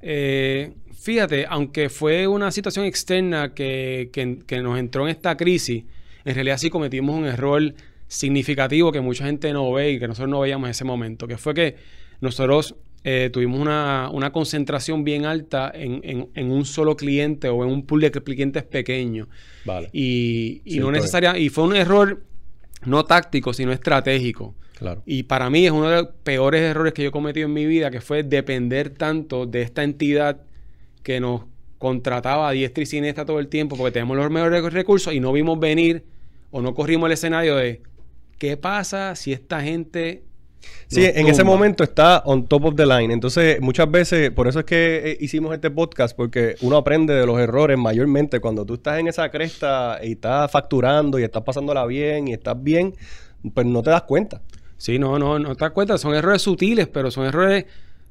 eh, 0.00 0.72
fíjate, 0.98 1.46
aunque 1.48 1.88
fue 1.88 2.26
una 2.26 2.50
situación 2.50 2.84
externa 2.86 3.54
que, 3.54 4.10
que- 4.12 4.38
que 4.46 4.60
nos 4.60 4.78
entró 4.78 5.04
en 5.04 5.10
esta 5.10 5.36
crisis, 5.36 5.84
en 6.24 6.34
realidad 6.34 6.58
sí 6.58 6.70
cometimos 6.70 7.16
un 7.16 7.26
error 7.26 7.74
significativo 8.08 8.92
que 8.92 9.00
mucha 9.00 9.24
gente 9.26 9.52
no 9.52 9.70
ve 9.72 9.92
y 9.92 9.98
que 9.98 10.08
nosotros 10.08 10.30
no 10.30 10.40
veíamos 10.40 10.66
en 10.68 10.70
ese 10.70 10.84
momento, 10.84 11.26
que 11.26 11.36
fue 11.38 11.54
que 11.54 11.76
nosotros 12.20 12.74
eh, 13.04 13.30
tuvimos 13.32 13.60
una, 13.60 14.10
una 14.12 14.32
concentración 14.32 15.04
bien 15.04 15.26
alta 15.26 15.70
en, 15.72 16.00
en- 16.02 16.28
en 16.34 16.50
un 16.50 16.64
solo 16.64 16.96
cliente 16.96 17.48
o 17.48 17.62
en 17.64 17.70
un 17.70 17.86
pool 17.86 18.00
de 18.00 18.10
clientes 18.10 18.64
pequeño. 18.64 19.28
Vale. 19.64 19.90
Y, 19.92 20.62
y 20.64 20.72
Sí, 20.72 20.78
no 20.80 20.90
necesaria, 20.90 21.38
y 21.38 21.48
fue 21.48 21.64
un 21.64 21.76
error 21.76 22.22
no 22.84 23.04
táctico, 23.04 23.52
sino 23.52 23.70
estratégico. 23.72 24.54
Claro. 24.76 25.02
Y 25.06 25.22
para 25.24 25.48
mí 25.50 25.64
es 25.66 25.72
uno 25.72 25.88
de 25.88 25.96
los 26.02 26.08
peores 26.24 26.62
errores 26.62 26.92
que 26.94 27.02
yo 27.02 27.08
he 27.08 27.12
cometido 27.12 27.46
en 27.46 27.52
mi 27.54 27.64
vida, 27.64 27.90
que 27.92 28.00
fue 28.00 28.22
depender 28.24 28.90
tanto 28.90 29.46
de 29.46 29.62
esta 29.62 29.84
entidad 29.84 30.42
que 31.06 31.20
nos 31.20 31.42
contrataba 31.78 32.48
a 32.48 32.50
diestra 32.50 32.82
y 32.82 32.86
siniestra 32.86 33.24
todo 33.24 33.38
el 33.38 33.46
tiempo 33.46 33.76
porque 33.76 33.92
tenemos 33.92 34.16
los 34.16 34.28
mejores 34.28 34.72
recursos 34.72 35.14
y 35.14 35.20
no 35.20 35.30
vimos 35.30 35.60
venir 35.60 36.04
o 36.50 36.60
no 36.60 36.74
corrimos 36.74 37.06
el 37.06 37.12
escenario 37.12 37.54
de 37.54 37.80
qué 38.38 38.56
pasa 38.56 39.14
si 39.14 39.32
esta 39.32 39.62
gente... 39.62 40.24
Sí, 40.88 41.04
en 41.04 41.28
ese 41.28 41.44
momento 41.44 41.84
está 41.84 42.24
on 42.24 42.48
top 42.48 42.64
of 42.64 42.74
the 42.74 42.84
line. 42.84 43.14
Entonces, 43.14 43.60
muchas 43.60 43.88
veces, 43.88 44.32
por 44.32 44.48
eso 44.48 44.58
es 44.58 44.64
que 44.64 45.12
eh, 45.12 45.16
hicimos 45.20 45.54
este 45.54 45.70
podcast, 45.70 46.16
porque 46.16 46.56
uno 46.60 46.76
aprende 46.76 47.14
de 47.14 47.24
los 47.24 47.38
errores 47.38 47.78
mayormente 47.78 48.40
cuando 48.40 48.66
tú 48.66 48.74
estás 48.74 48.98
en 48.98 49.06
esa 49.06 49.30
cresta 49.30 50.00
y 50.02 50.12
estás 50.12 50.50
facturando 50.50 51.20
y 51.20 51.22
estás 51.22 51.44
pasándola 51.44 51.86
bien 51.86 52.26
y 52.26 52.32
estás 52.32 52.60
bien, 52.60 52.96
pues 53.54 53.64
no 53.64 53.80
te 53.84 53.90
das 53.90 54.02
cuenta. 54.02 54.42
Sí, 54.76 54.98
no, 54.98 55.20
no, 55.20 55.38
no 55.38 55.54
te 55.54 55.64
das 55.64 55.70
cuenta, 55.70 55.98
son 55.98 56.16
errores 56.16 56.42
sutiles, 56.42 56.88
pero 56.88 57.12
son 57.12 57.26
errores 57.26 57.66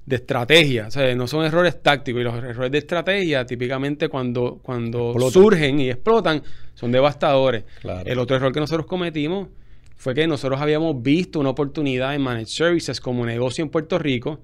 de 0.05 0.17
estrategia, 0.17 0.87
o 0.87 0.91
sea, 0.91 1.15
no 1.15 1.25
son 1.27 1.45
errores 1.45 1.81
tácticos. 1.81 2.21
Y 2.21 2.23
los 2.23 2.35
errores 2.35 2.71
de 2.71 2.77
estrategia, 2.77 3.45
típicamente 3.45 4.07
cuando, 4.07 4.59
cuando 4.61 5.09
Explotan. 5.11 5.31
surgen 5.33 5.79
y 5.79 5.89
explotan, 5.89 6.43
son 6.75 6.91
devastadores. 6.91 7.63
Claro. 7.81 8.07
El 8.09 8.19
otro 8.19 8.35
error 8.35 8.51
que 8.53 8.59
nosotros 8.59 8.85
cometimos 8.85 9.47
fue 9.95 10.13
que 10.13 10.27
nosotros 10.27 10.61
habíamos 10.61 11.01
visto 11.01 11.39
una 11.39 11.49
oportunidad 11.49 12.13
en 12.13 12.21
Managed 12.21 12.47
Services 12.47 12.99
como 13.01 13.25
negocio 13.25 13.63
en 13.63 13.69
Puerto 13.71 13.97
Rico 13.97 14.41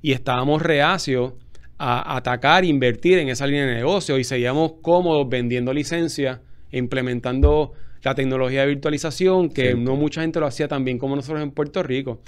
y 0.00 0.12
estábamos 0.12 0.62
reacios 0.62 1.32
a 1.78 2.16
atacar 2.16 2.64
invertir 2.64 3.18
en 3.18 3.28
esa 3.28 3.46
línea 3.46 3.66
de 3.66 3.74
negocio 3.74 4.16
y 4.16 4.24
seguíamos 4.24 4.74
cómodos 4.80 5.28
vendiendo 5.28 5.72
licencias 5.74 6.38
e 6.70 6.78
implementando 6.78 7.72
la 8.02 8.14
tecnología 8.14 8.62
de 8.62 8.68
virtualización, 8.68 9.50
que 9.50 9.72
Sí. 9.72 9.78
no 9.78 9.94
mucha 9.96 10.22
gente 10.22 10.40
lo 10.40 10.46
hacía 10.46 10.68
tan 10.68 10.84
bien 10.84 10.98
como 10.98 11.16
nosotros 11.16 11.42
en 11.42 11.50
Puerto 11.50 11.82
Rico, 11.82 12.20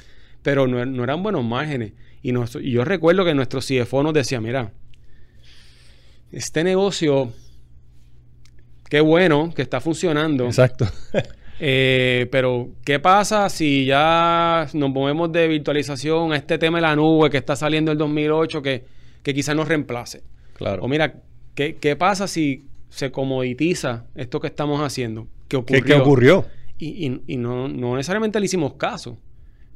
pero 0.43 0.67
no, 0.67 0.85
no 0.85 1.03
eran 1.05 1.23
buenos 1.23 1.45
márgenes. 1.45 1.93
Y, 2.25 2.33
nos- 2.33 2.57
y 2.57 2.71
yo 2.73 2.85
recuerdo 2.85 3.25
que 3.25 3.35
nuestro 3.35 3.61
CFO 3.61 4.03
nos 4.03 4.15
decía, 4.15 4.41
mira, 4.41 4.73
este 6.33 6.65
negocio, 6.65 7.33
qué 8.89 9.01
bueno 9.01 9.53
que 9.55 9.63
está 9.63 9.81
funcionando. 9.81 10.47
Exacto. 10.47 10.87
Eh, 11.61 12.27
pero, 12.33 12.71
¿qué 12.85 12.99
pasa 12.99 13.49
si 13.49 13.85
ya 13.87 14.67
nos 14.73 14.91
movemos 14.91 15.31
de 15.31 15.47
virtualización 15.47 16.33
a 16.33 16.37
este 16.37 16.59
tema 16.59 16.79
de 16.79 16.83
la 16.83 16.97
nube 16.97 17.31
que 17.31 17.37
está 17.37 17.55
saliendo 17.55 17.93
el 17.93 17.99
2008 17.99 18.61
que, 18.61 18.85
que 19.23 19.33
quizás 19.35 19.55
nos 19.55 19.69
reemplace? 19.69 20.23
claro. 20.55 20.83
O 20.83 20.89
mira, 20.89 21.15
¿qué, 21.55 21.77
qué 21.77 21.95
pasa 21.95 22.27
si 22.27 22.65
se 22.89 23.13
comoditiza 23.13 24.07
esto 24.17 24.41
que 24.41 24.49
estamos 24.49 24.81
haciendo? 24.81 25.29
¿Qué 25.47 25.57
¿Qué, 25.65 25.77
ocurrió? 25.77 25.85
qué 25.85 25.95
ocurrió? 25.95 26.47
Y, 26.79 27.07
y- 27.07 27.23
y 27.35 27.37
no, 27.37 27.69
no 27.69 27.95
necesariamente 27.97 28.41
le 28.41 28.47
hicimos 28.47 28.75
caso, 28.75 29.17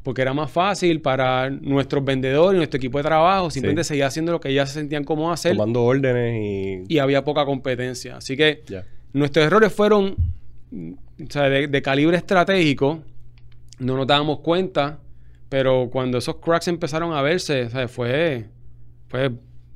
porque 0.03 0.23
era 0.23 0.33
más 0.33 0.51
fácil 0.51 1.01
para 1.01 1.51
nuestros 1.51 2.05
vendedores 2.05 2.55
y 2.55 2.59
nuestro 2.59 2.79
equipo 2.79 2.99
de 2.99 3.05
trabajo, 3.05 3.51
simplemente 3.51 3.85
Sí. 3.85 3.89
seguir 3.89 4.05
haciendo 4.05 4.33
lo 4.33 4.41
que 4.41 4.53
ya 4.55 4.65
se 4.67 4.75
sentían 4.75 5.05
cómodos 5.05 5.35
hacer 5.35 5.53
Tomando 5.57 5.83
órdenes 5.85 6.85
y... 6.89 6.95
y 6.95 6.99
había 6.99 7.25
poca 7.25 7.45
competencia. 7.45 8.17
Así 8.17 8.37
que 8.37 8.63
nuestros 9.13 9.45
errores 9.47 9.73
fueron 9.73 10.17
o 10.73 11.31
sea, 11.31 11.49
de, 11.49 11.67
de 11.67 11.83
calibre 11.83 12.17
estratégico, 12.17 13.03
no 13.79 13.97
nos 13.97 14.07
dábamos 14.07 14.41
cuenta, 14.41 14.99
pero 15.49 15.89
cuando 15.91 16.19
esos 16.19 16.37
cracks 16.37 16.69
empezaron 16.69 17.13
a 17.13 17.23
verse, 17.23 17.65
o 17.65 17.71
sea, 17.71 17.89
fue, 17.89 18.45
fue 19.09 19.31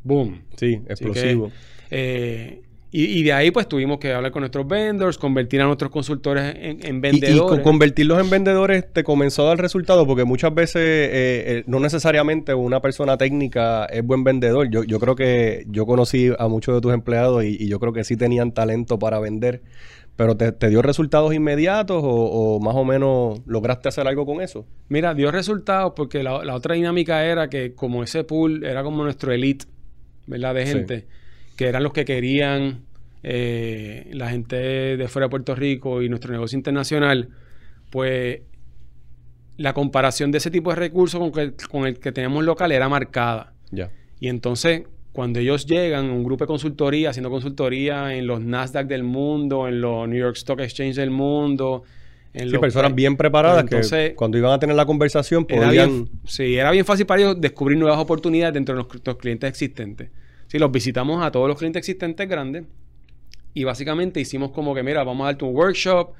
boom. 0.05 0.43
Sí, 0.57 0.81
explosivo. 0.89 1.49
que, 1.49 1.53
eh, 1.91 2.63
y, 2.93 3.05
y 3.07 3.23
de 3.23 3.33
ahí 3.33 3.51
pues 3.51 3.67
tuvimos 3.67 3.99
que 3.99 4.13
hablar 4.13 4.31
con 4.33 4.41
nuestros 4.43 4.69
vendors, 4.69 5.17
convertir 5.19 5.63
a 5.63 5.65
nuestros 5.65 5.91
consultores 5.91 6.55
en, 6.57 6.79
en 6.85 6.97
Y, 6.97 6.99
y 6.99 7.01
vendedores. 7.01 7.41
con 7.51 7.61
convertirlos 7.63 8.21
en 8.21 8.29
vendedores 8.31 8.93
te 8.93 9.03
comenzó 9.03 9.45
a 9.45 9.49
dar 9.49 9.59
resultado 9.59 10.07
porque 10.07 10.25
muchas 10.25 10.55
veces 10.55 10.77
eh, 10.77 11.11
eh, 11.47 11.65
no 11.67 11.81
necesariamente 11.81 12.53
una 12.55 12.81
persona 12.83 13.17
técnica 13.17 13.87
es 13.87 14.05
buen 14.05 14.25
vendedor. 14.25 14.69
Yo, 14.71 14.85
yo 14.85 15.01
creo 15.01 15.17
que 15.17 15.65
yo 15.69 15.87
conocí 15.87 16.31
a 16.39 16.47
muchos 16.49 16.75
de 16.75 16.81
tus 16.83 16.93
empleados 16.93 17.43
y, 17.45 17.57
y 17.59 17.67
yo 17.69 17.81
creo 17.81 17.93
que 17.95 18.05
sí 18.05 18.17
tenían 18.17 18.53
talento 18.53 18.99
para 18.99 19.19
vender, 19.19 19.63
pero 20.17 20.37
te, 20.37 20.53
te 20.53 20.69
dio 20.69 20.83
resultados 20.83 21.33
inmediatos 21.33 22.03
o, 22.05 22.09
o 22.57 22.61
más 22.61 22.75
o 22.77 22.85
menos 22.85 23.41
lograste 23.47 23.89
hacer 23.89 24.07
algo 24.07 24.27
con 24.27 24.43
eso. 24.43 24.67
Mira, 24.91 25.15
dio 25.15 25.31
resultados 25.31 25.95
porque 25.97 26.23
la, 26.23 26.45
la 26.45 26.55
otra 26.55 26.75
dinámica 26.75 27.25
era 27.25 27.49
que 27.49 27.75
como 27.75 28.03
ese 28.03 28.23
pool 28.23 28.65
era 28.65 28.83
como 28.83 29.03
nuestro 29.03 29.33
elite, 29.33 29.65
¿verdad? 30.27 30.55
De 30.55 30.67
Sí. 30.67 31.05
Que 31.57 31.67
eran 31.67 31.83
los 31.83 31.93
que 31.93 32.05
querían 32.05 32.83
eh, 33.23 34.09
la 34.13 34.31
gente 34.31 34.57
de 34.97 35.09
fuera 35.09 35.27
de 35.27 35.31
Puerto 35.31 35.55
Rico 35.55 36.03
y 36.03 36.09
nuestro 36.09 36.33
negocio 36.33 36.57
internacional, 36.57 37.29
pues 37.91 38.41
la 39.57 39.75
comparación 39.75 40.33
de 40.33 40.39
ese 40.39 40.51
tipo 40.51 40.71
de 40.71 40.77
recursos 40.77 41.21
con, 41.21 41.31
que- 41.33 41.53
con 41.71 41.87
el 41.87 41.99
que 41.99 42.11
tenemos 42.13 42.43
local 42.45 42.73
era 42.73 42.89
marcada. 42.89 43.53
Ya. 43.71 43.91
Y 44.19 44.29
entonces, 44.29 44.83
cuando 45.13 45.41
ellos 45.41 45.67
llegan, 45.67 46.11
un 46.11 46.25
grupo 46.25 46.45
de 46.45 46.49
consultoría, 46.49 47.11
haciendo 47.11 47.31
consultoría 47.31 48.15
en 48.15 48.27
los 48.27 48.41
Nasdaq 48.41 48.87
del 48.87 49.03
mundo, 49.05 49.69
en 49.69 49.81
los 49.81 50.09
New 50.09 50.19
York 50.19 50.37
Stock 50.37 50.61
Exchange 50.61 50.97
del 50.97 51.11
mundo, 51.11 51.83
en 52.33 52.49
Sí, 52.49 52.57
personas 52.59 52.95
bien 52.95 53.17
preparadas 53.19 53.63
Pues 53.65 53.73
entonces, 53.75 54.11
que 54.11 54.15
cuando 54.17 54.39
iban 54.39 54.53
a 54.53 54.59
tener 54.59 54.75
la 54.75 54.87
conversación 54.87 55.45
era 55.49 55.67
podían... 55.67 55.89
bien, 55.91 56.09
sí, 56.25 56.57
era 56.57 56.71
bien 56.71 56.87
fácil 56.87 57.05
para 57.05 57.21
ellos 57.21 57.41
descubrir 57.41 57.77
nuevas 57.79 57.99
oportunidades 57.99 58.55
dentro 58.55 58.75
de 58.75 58.83
nuestros 58.85 59.17
clientes 59.17 59.49
existentes. 59.51 60.09
Sí, 60.53 60.59
los 60.59 60.71
visitamos 60.71 61.25
a 61.25 61.31
todos 61.31 61.49
los 61.49 61.57
clientes 61.57 61.81
existentes 61.81 62.29
grandes 62.29 62.65
y 63.55 63.65
básicamente 63.65 64.21
hicimos 64.21 64.51
como 64.51 64.75
que, 64.75 64.83
mira, 64.83 65.03
vamos 65.03 65.25
a 65.25 65.29
darte 65.29 65.47
un 65.47 65.57
workshop, 65.57 66.11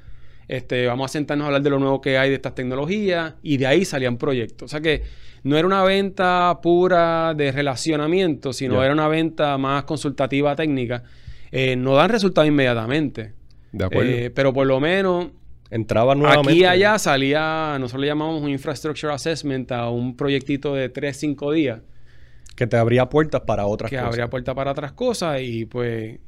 este, 0.47 0.87
vamos 0.87 1.11
a 1.11 1.13
sentarnos 1.13 1.45
a 1.45 1.47
hablar 1.49 1.61
de 1.61 1.69
lo 1.69 1.77
nuevo 1.77 2.01
que 2.01 2.17
hay 2.17 2.29
de 2.29 2.37
estas 2.37 2.55
tecnologías 2.55 3.35
y 3.43 3.57
de 3.57 3.67
ahí 3.67 3.85
salían 3.85 4.17
proyectos. 4.17 4.65
O 4.65 4.67
sea 4.69 4.81
que 4.81 5.03
no 5.43 5.55
era 5.55 5.67
una 5.67 5.83
venta 5.83 6.59
pura 6.63 7.35
de 7.35 7.51
relacionamiento, 7.51 8.53
sino 8.53 8.83
era 8.83 8.91
una 8.91 9.07
venta 9.07 9.55
más 9.59 9.83
consultativa 9.83 10.55
técnica. 10.55 11.03
Eh, 11.51 11.75
no 11.75 11.93
dan 11.93 12.09
resultados 12.09 12.47
inmediatamente. 12.47 13.33
De 13.71 13.85
acuerdo. 13.85 14.09
Eh, 14.09 14.31
pero 14.31 14.51
por 14.51 14.65
lo 14.65 14.79
menos 14.79 15.27
Entraban 15.69 16.17
nuevamente. 16.17 16.53
Aquí 16.53 16.61
y 16.61 16.65
allá 16.65 16.97
salía, 16.97 17.77
nosotros 17.79 18.01
le 18.01 18.07
llamamos 18.07 18.41
un 18.41 18.49
infrastructure 18.49 19.13
assessment 19.13 19.71
a 19.71 19.89
un 19.89 20.17
proyectito 20.17 20.73
de 20.73 20.89
3, 20.89 21.15
5 21.17 21.51
días 21.51 21.81
Que 22.55 22.67
te 22.67 22.77
abría 22.77 23.09
puertas 23.09 23.41
para 23.41 23.65
otras 23.65 23.89
que 23.89 23.95
cosas. 23.97 24.09
abría 24.09 24.29
puerta 24.29 24.53
para 24.53 24.71
otras 24.71 24.91
cosas 24.93 25.41
y 25.41 25.65
pues, 25.65 26.19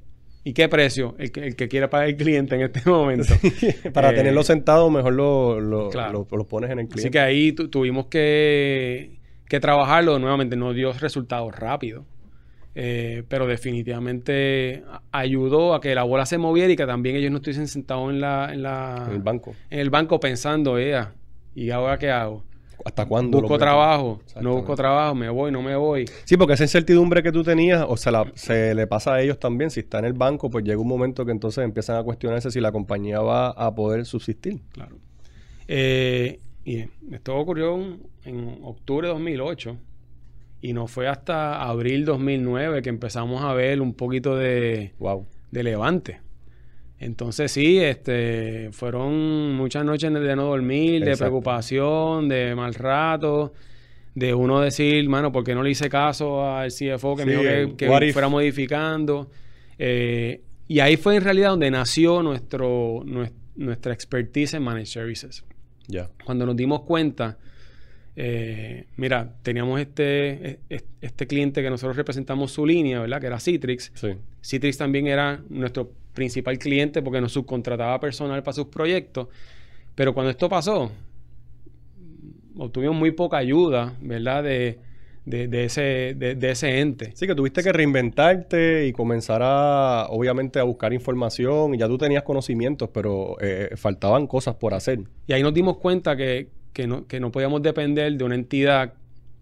¿y 0.44 0.53
qué 0.53 0.67
precio? 0.70 1.15
El 1.20 1.32
que, 1.32 1.46
el 1.46 1.55
que 1.55 1.67
quiera 1.67 1.89
pagar 1.89 2.08
el 2.10 2.15
cliente 2.17 2.55
en 2.55 2.62
este 2.62 2.82
momento. 2.89 3.34
para 3.94 4.10
Eh, 4.12 4.13
tenerlo 4.15 4.44
sentado, 4.44 4.89
mejor 4.89 5.13
lo, 5.13 5.60
lo, 5.60 5.89
Claro. 5.89 6.27
lo- 6.32 6.38
lo 6.38 6.48
pones 6.48 6.72
en 6.72 6.79
el 6.79 6.86
cliente. 6.88 7.01
Así 7.01 7.10
que 7.12 7.20
ahí 7.20 7.51
tu- 7.51 7.67
tuvimos 7.70 8.08
que, 8.08 9.20
que 9.48 9.60
trabajarlo 9.60 10.17
nuevamente, 10.20 10.55
no 10.55 10.74
dio 10.74 10.91
resultados 10.94 11.55
rápidos. 11.55 12.05
Eh, 12.77 13.24
pero 13.29 13.48
definitivamente 13.48 14.84
ayudó 15.12 15.74
a 15.75 15.79
que 15.79 15.96
la 15.96 16.03
bola 16.03 16.25
se 16.25 16.38
moviera 16.38 16.74
y 16.74 16.75
que 16.75 16.86
también 16.86 17.15
ellos 17.15 17.32
no 17.32 17.38
estuviesen 17.38 17.67
sentados 17.70 18.10
en 18.12 18.20
la, 18.20 18.50
en 18.53 18.63
la 18.63 19.05
En 19.08 19.13
el 19.15 19.22
banco. 19.22 19.55
en 19.70 19.79
el 19.79 19.89
banco 19.89 20.20
pensando, 20.20 20.77
"Ea, 20.77 21.13
¿y 21.55 21.70
ahora 21.70 21.98
qué 21.98 22.10
hago? 22.12 22.44
¿Hasta 22.84 23.05
cuándo? 23.05 23.39
Busco 23.41 23.58
trabajo, 23.58 24.20
no 24.41 24.55
busco 24.55 24.75
trabajo, 24.75 25.15
me 25.15 25.29
voy, 25.29 25.51
no 25.51 25.62
me 25.62 25.75
voy. 25.75 26.05
Sí, 26.25 26.36
porque 26.38 26.53
esa 26.53 26.63
incertidumbre 26.63 27.24
que 27.24 27.32
tú 27.32 27.44
tenías, 27.44 27.86
o 27.88 27.96
se, 27.98 28.12
la- 28.12 28.32
se 28.36 28.75
le 28.75 28.86
pasa 28.88 29.13
a 29.15 29.22
ellos 29.22 29.39
también. 29.39 29.70
Si 29.72 29.79
está 29.79 30.00
en 30.00 30.05
el 30.05 30.13
banco, 30.13 30.50
pues 30.50 30.65
llega 30.65 30.79
un 30.79 30.88
momento 30.88 31.25
que 31.25 31.32
entonces 31.32 31.63
empiezan 31.63 31.96
a 31.98 32.03
cuestionarse 32.03 32.51
si 32.51 32.60
la 32.60 32.72
compañía 32.72 33.20
va 33.22 33.50
a 33.50 33.74
poder 33.74 34.05
subsistir. 34.05 34.60
Claro. 34.74 34.98
Eh, 35.67 36.39
y 36.63 36.86
esto 37.12 37.36
ocurrió 37.36 37.75
en, 37.75 38.00
en 38.25 38.60
octubre 38.63 39.08
de 39.08 39.13
2008 39.13 39.77
y 40.62 40.74
no 40.74 40.88
fue 40.88 41.08
hasta 41.08 41.62
abril 41.62 42.05
2009 42.05 42.82
que 42.82 42.89
empezamos 42.89 43.44
a 43.44 43.53
ver 43.53 43.82
un 43.82 43.94
poquito 43.94 44.36
de, 44.36 44.94
Wow. 45.00 45.25
de 45.51 45.63
levante. 45.63 46.22
Entonces 47.00 47.52
sí, 47.52 47.78
este, 47.78 48.70
fueron 48.72 49.54
muchas 49.56 49.84
noches 49.86 50.12
de 50.14 50.36
no 50.36 50.46
dormir, 50.46 51.04
de 51.04 51.18
preocupación, 51.18 52.30
de 52.30 52.56
mal 52.56 52.74
rato, 52.74 53.54
de 54.14 54.34
uno 54.34 54.62
decir, 54.62 55.08
mano, 55.10 55.32
¿por 55.32 55.44
qué 55.44 55.54
no 55.54 55.62
le 55.62 55.72
hice 55.72 55.90
caso 55.90 56.50
al 56.50 56.70
CFO 56.72 57.16
que 57.18 57.24
Sí, 57.24 57.28
me 57.30 57.34
dijo 57.34 57.44
que, 57.75 57.86
que 57.88 58.06
if. 58.08 58.14
fuera 58.14 58.30
modificando? 58.30 59.30
Eh, 59.78 60.42
y 60.70 60.80
ahí 60.80 60.96
fue 60.96 61.18
en 61.18 61.24
realidad 61.24 61.50
donde 61.50 61.70
nació 61.70 62.24
nuestro, 62.24 63.02
nues- 63.06 63.34
nuestra 63.58 63.94
expertise 63.94 64.54
en 64.54 64.64
Managed 64.64 64.88
Services. 64.88 65.44
Cuando 66.24 66.46
nos 66.46 66.56
dimos 66.56 66.82
cuenta, 66.84 67.38
eh, 68.16 68.86
mira, 68.96 69.34
teníamos 69.44 69.80
este, 69.82 70.60
e- 70.70 70.84
este 71.02 71.28
cliente 71.28 71.62
que 71.62 71.70
nosotros 71.70 71.98
representamos 71.98 72.52
su 72.52 72.66
línea, 72.66 73.02
¿verdad? 73.02 73.20
Que 73.20 73.28
era 73.28 73.40
Citrix. 73.40 73.92
Sí. 73.94 74.14
Citrix 74.42 74.78
también 74.78 75.08
era 75.08 75.44
nuestro 75.50 75.92
principal 76.16 76.58
cliente 76.58 77.04
porque 77.04 77.22
nos 77.22 77.34
subcontrataba 77.34 78.00
personal 78.00 78.42
para 78.42 78.54
sus 78.54 78.66
proyectos. 78.66 79.28
Pero 79.94 80.16
cuando 80.16 80.32
esto 80.32 80.50
pasó, 80.50 80.92
obtuvimos 82.58 82.96
muy 82.96 83.12
poca 83.12 83.38
ayuda, 83.38 83.94
¿verdad? 84.02 84.44
De, 84.44 84.80
de- 85.26 85.48
de 85.48 85.64
ese, 85.66 86.14
de, 86.16 86.36
de 86.36 86.52
ese 86.52 86.80
ente. 86.80 87.12
Sí, 87.16 87.28
que 87.28 87.36
tuviste 87.36 87.64
que 87.64 87.72
reinventarte 87.72 88.88
y 88.88 88.92
comenzar 88.94 89.42
a, 89.44 90.08
obviamente, 90.10 90.60
a 90.60 90.64
buscar 90.64 90.94
información. 90.94 91.74
Y 91.76 91.78
ya 91.78 91.88
tú 91.88 91.98
tenías 91.98 92.24
conocimientos, 92.24 92.90
pero 92.94 93.38
eh, 93.42 93.70
faltaban 93.76 94.28
cosas 94.28 94.56
por 94.56 94.74
hacer. 94.74 95.00
Y 95.28 95.34
ahí 95.34 95.42
nos 95.44 95.54
dimos 95.54 95.78
cuenta 95.78 96.16
que, 96.16 96.50
que 96.74 96.88
no, 96.88 97.08
que 97.08 97.20
no 97.20 97.32
podíamos 97.32 97.62
depender 97.62 98.14
de 98.14 98.24
una 98.24 98.36
entidad 98.36 98.94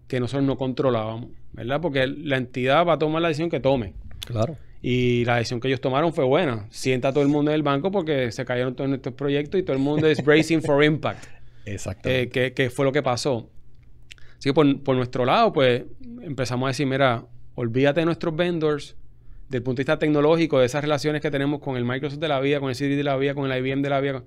que 0.08 0.20
nosotros 0.20 0.44
no 0.46 0.56
controlábamos, 0.56 1.30
¿verdad? 1.52 1.80
Porque 1.80 2.06
la 2.06 2.36
entidad 2.36 2.86
va 2.86 2.94
a 2.94 2.98
tomar 2.98 3.22
la 3.22 3.28
decisión 3.28 3.50
que 3.50 3.60
tome. 3.60 3.94
Claro. 4.26 4.56
Y 4.86 5.24
la 5.24 5.36
decisión 5.36 5.60
que 5.60 5.68
ellos 5.68 5.80
tomaron 5.80 6.12
fue 6.12 6.26
buena. 6.26 6.66
Sienta 6.68 7.08
a 7.08 7.12
todo 7.14 7.22
el 7.22 7.30
mundo 7.30 7.50
en 7.50 7.54
el 7.54 7.62
banco 7.62 7.90
porque 7.90 8.30
se 8.32 8.44
cayeron 8.44 8.74
todos 8.74 8.90
nuestros 8.90 9.14
proyectos 9.14 9.58
y 9.58 9.62
todo 9.62 9.74
el 9.74 9.82
mundo 9.82 10.06
es 10.06 10.22
bracing 10.22 10.60
for 10.60 10.84
impact. 10.84 11.24
Exacto. 11.64 12.06
eh, 12.06 12.28
que, 12.28 12.52
que 12.52 12.68
fue 12.68 12.84
lo 12.84 12.92
que 12.92 13.02
pasó. 13.02 13.48
Así 14.32 14.50
que 14.50 14.52
por, 14.52 14.82
por 14.82 14.94
nuestro 14.94 15.24
lado, 15.24 15.54
pues 15.54 15.84
empezamos 16.20 16.66
a 16.66 16.68
decir, 16.68 16.86
mira, 16.86 17.24
olvídate 17.54 18.00
de 18.00 18.04
nuestros 18.04 18.36
vendors, 18.36 18.94
del 19.48 19.62
punto 19.62 19.78
de 19.78 19.84
vista 19.84 19.98
tecnológico, 19.98 20.58
de 20.58 20.66
esas 20.66 20.82
relaciones 20.82 21.22
que 21.22 21.30
tenemos 21.30 21.60
con 21.60 21.78
el 21.78 21.86
Microsoft 21.86 22.20
de 22.20 22.28
la 22.28 22.40
vida, 22.40 22.60
con 22.60 22.68
el 22.68 22.74
CD 22.74 22.94
de 22.94 23.04
la 23.04 23.16
vida, 23.16 23.34
con 23.34 23.50
el 23.50 23.66
IBM 23.66 23.80
de 23.80 23.88
la 23.88 24.00
vida. 24.00 24.22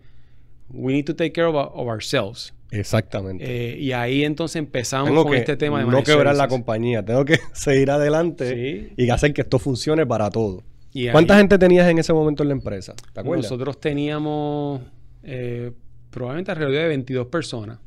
We 0.69 0.91
need 0.91 1.05
to 1.05 1.15
take 1.15 1.33
care 1.33 1.45
of, 1.45 1.53
of 1.55 1.87
ourselves. 1.87 2.51
Exactamente. 2.71 3.45
Eh, 3.45 3.77
y 3.79 3.91
ahí 3.93 4.23
entonces 4.23 4.57
empezamos 4.57 5.09
tengo 5.09 5.23
con 5.23 5.31
que 5.33 5.39
este 5.39 5.55
tema 5.57 5.79
de 5.79 5.85
no 5.85 6.03
quebrar 6.03 6.35
la 6.35 6.47
compañía. 6.47 7.03
Tengo 7.03 7.23
que 7.25 7.39
seguir 7.53 7.89
adelante 7.91 8.53
Sí. 8.53 8.93
y 8.97 9.09
hacer 9.09 9.33
que 9.33 9.41
esto 9.41 9.57
funcione 9.59 10.05
para 10.05 10.29
todo. 10.29 10.63
Y 10.93 11.09
¿Cuánta 11.09 11.35
ahí 11.35 11.39
gente 11.41 11.57
tenías 11.57 11.87
en 11.89 11.99
ese 11.99 12.11
momento 12.13 12.43
en 12.43 12.49
la 12.49 12.55
empresa? 12.55 12.93
¿Te 13.13 13.19
acuerdas? 13.21 13.45
Nosotros 13.45 13.79
teníamos 13.79 14.81
eh, 15.23 15.71
probablemente 16.09 16.51
alrededor 16.51 16.73
de 16.81 16.87
22 16.87 17.27
personas. 17.27 17.79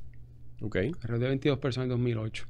Ok. 0.62 0.76
alrededor 0.76 1.18
de 1.20 1.28
22 1.28 1.58
personas 1.58 1.84
en 1.86 1.90
2008. 1.90 2.44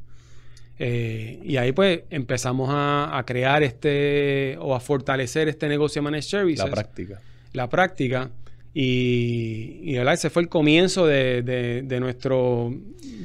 Eh, 0.83 1.41
y 1.45 1.57
ahí 1.59 1.73
pues 1.73 2.01
empezamos 2.11 2.71
a, 2.73 3.17
a 3.19 3.25
crear 3.27 3.63
este 3.63 4.57
o 4.61 4.75
a 4.75 4.81
fortalecer 4.81 5.49
este 5.49 5.69
negocio 5.69 6.01
de 6.01 6.05
Managed 6.05 6.29
Services. 6.29 6.65
La 6.65 6.71
práctica. 6.71 7.21
la 7.53 7.69
práctica. 7.69 8.31
Y, 8.73 9.81
y 9.83 9.95
¿verdad? 9.97 10.15
ese 10.15 10.31
fue 10.31 10.43
el 10.43 10.49
comienzo 10.49 11.07
de, 11.07 11.43
de- 11.43 11.83
de 11.83 12.01
nuestro, 12.01 12.73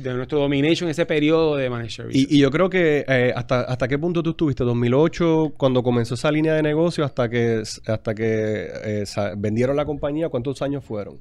de 0.01 0.13
nuestro 0.13 0.39
domination, 0.39 0.89
ese 0.89 1.05
periodo 1.05 1.55
de 1.55 1.69
Managed 1.69 1.91
Services. 1.91 2.27
Y, 2.31 2.35
y 2.35 2.39
yo 2.39 2.49
creo 2.51 2.69
que 2.69 3.05
eh, 3.07 3.31
hasta, 3.35 3.61
hasta 3.61 3.87
qué 3.87 3.97
punto 3.99 4.23
tú 4.23 4.31
estuviste, 4.31 4.63
2008, 4.63 5.53
cuando 5.57 5.83
comenzó 5.83 6.15
esa 6.15 6.31
línea 6.31 6.53
de 6.55 6.63
negocio, 6.63 7.05
hasta 7.05 7.29
que, 7.29 7.61
hasta 7.85 8.15
que 8.15 8.67
eh, 8.83 9.03
vendieron 9.37 9.75
la 9.75 9.85
compañía, 9.85 10.29
¿cuántos 10.29 10.61
años 10.61 10.83
fueron? 10.83 11.17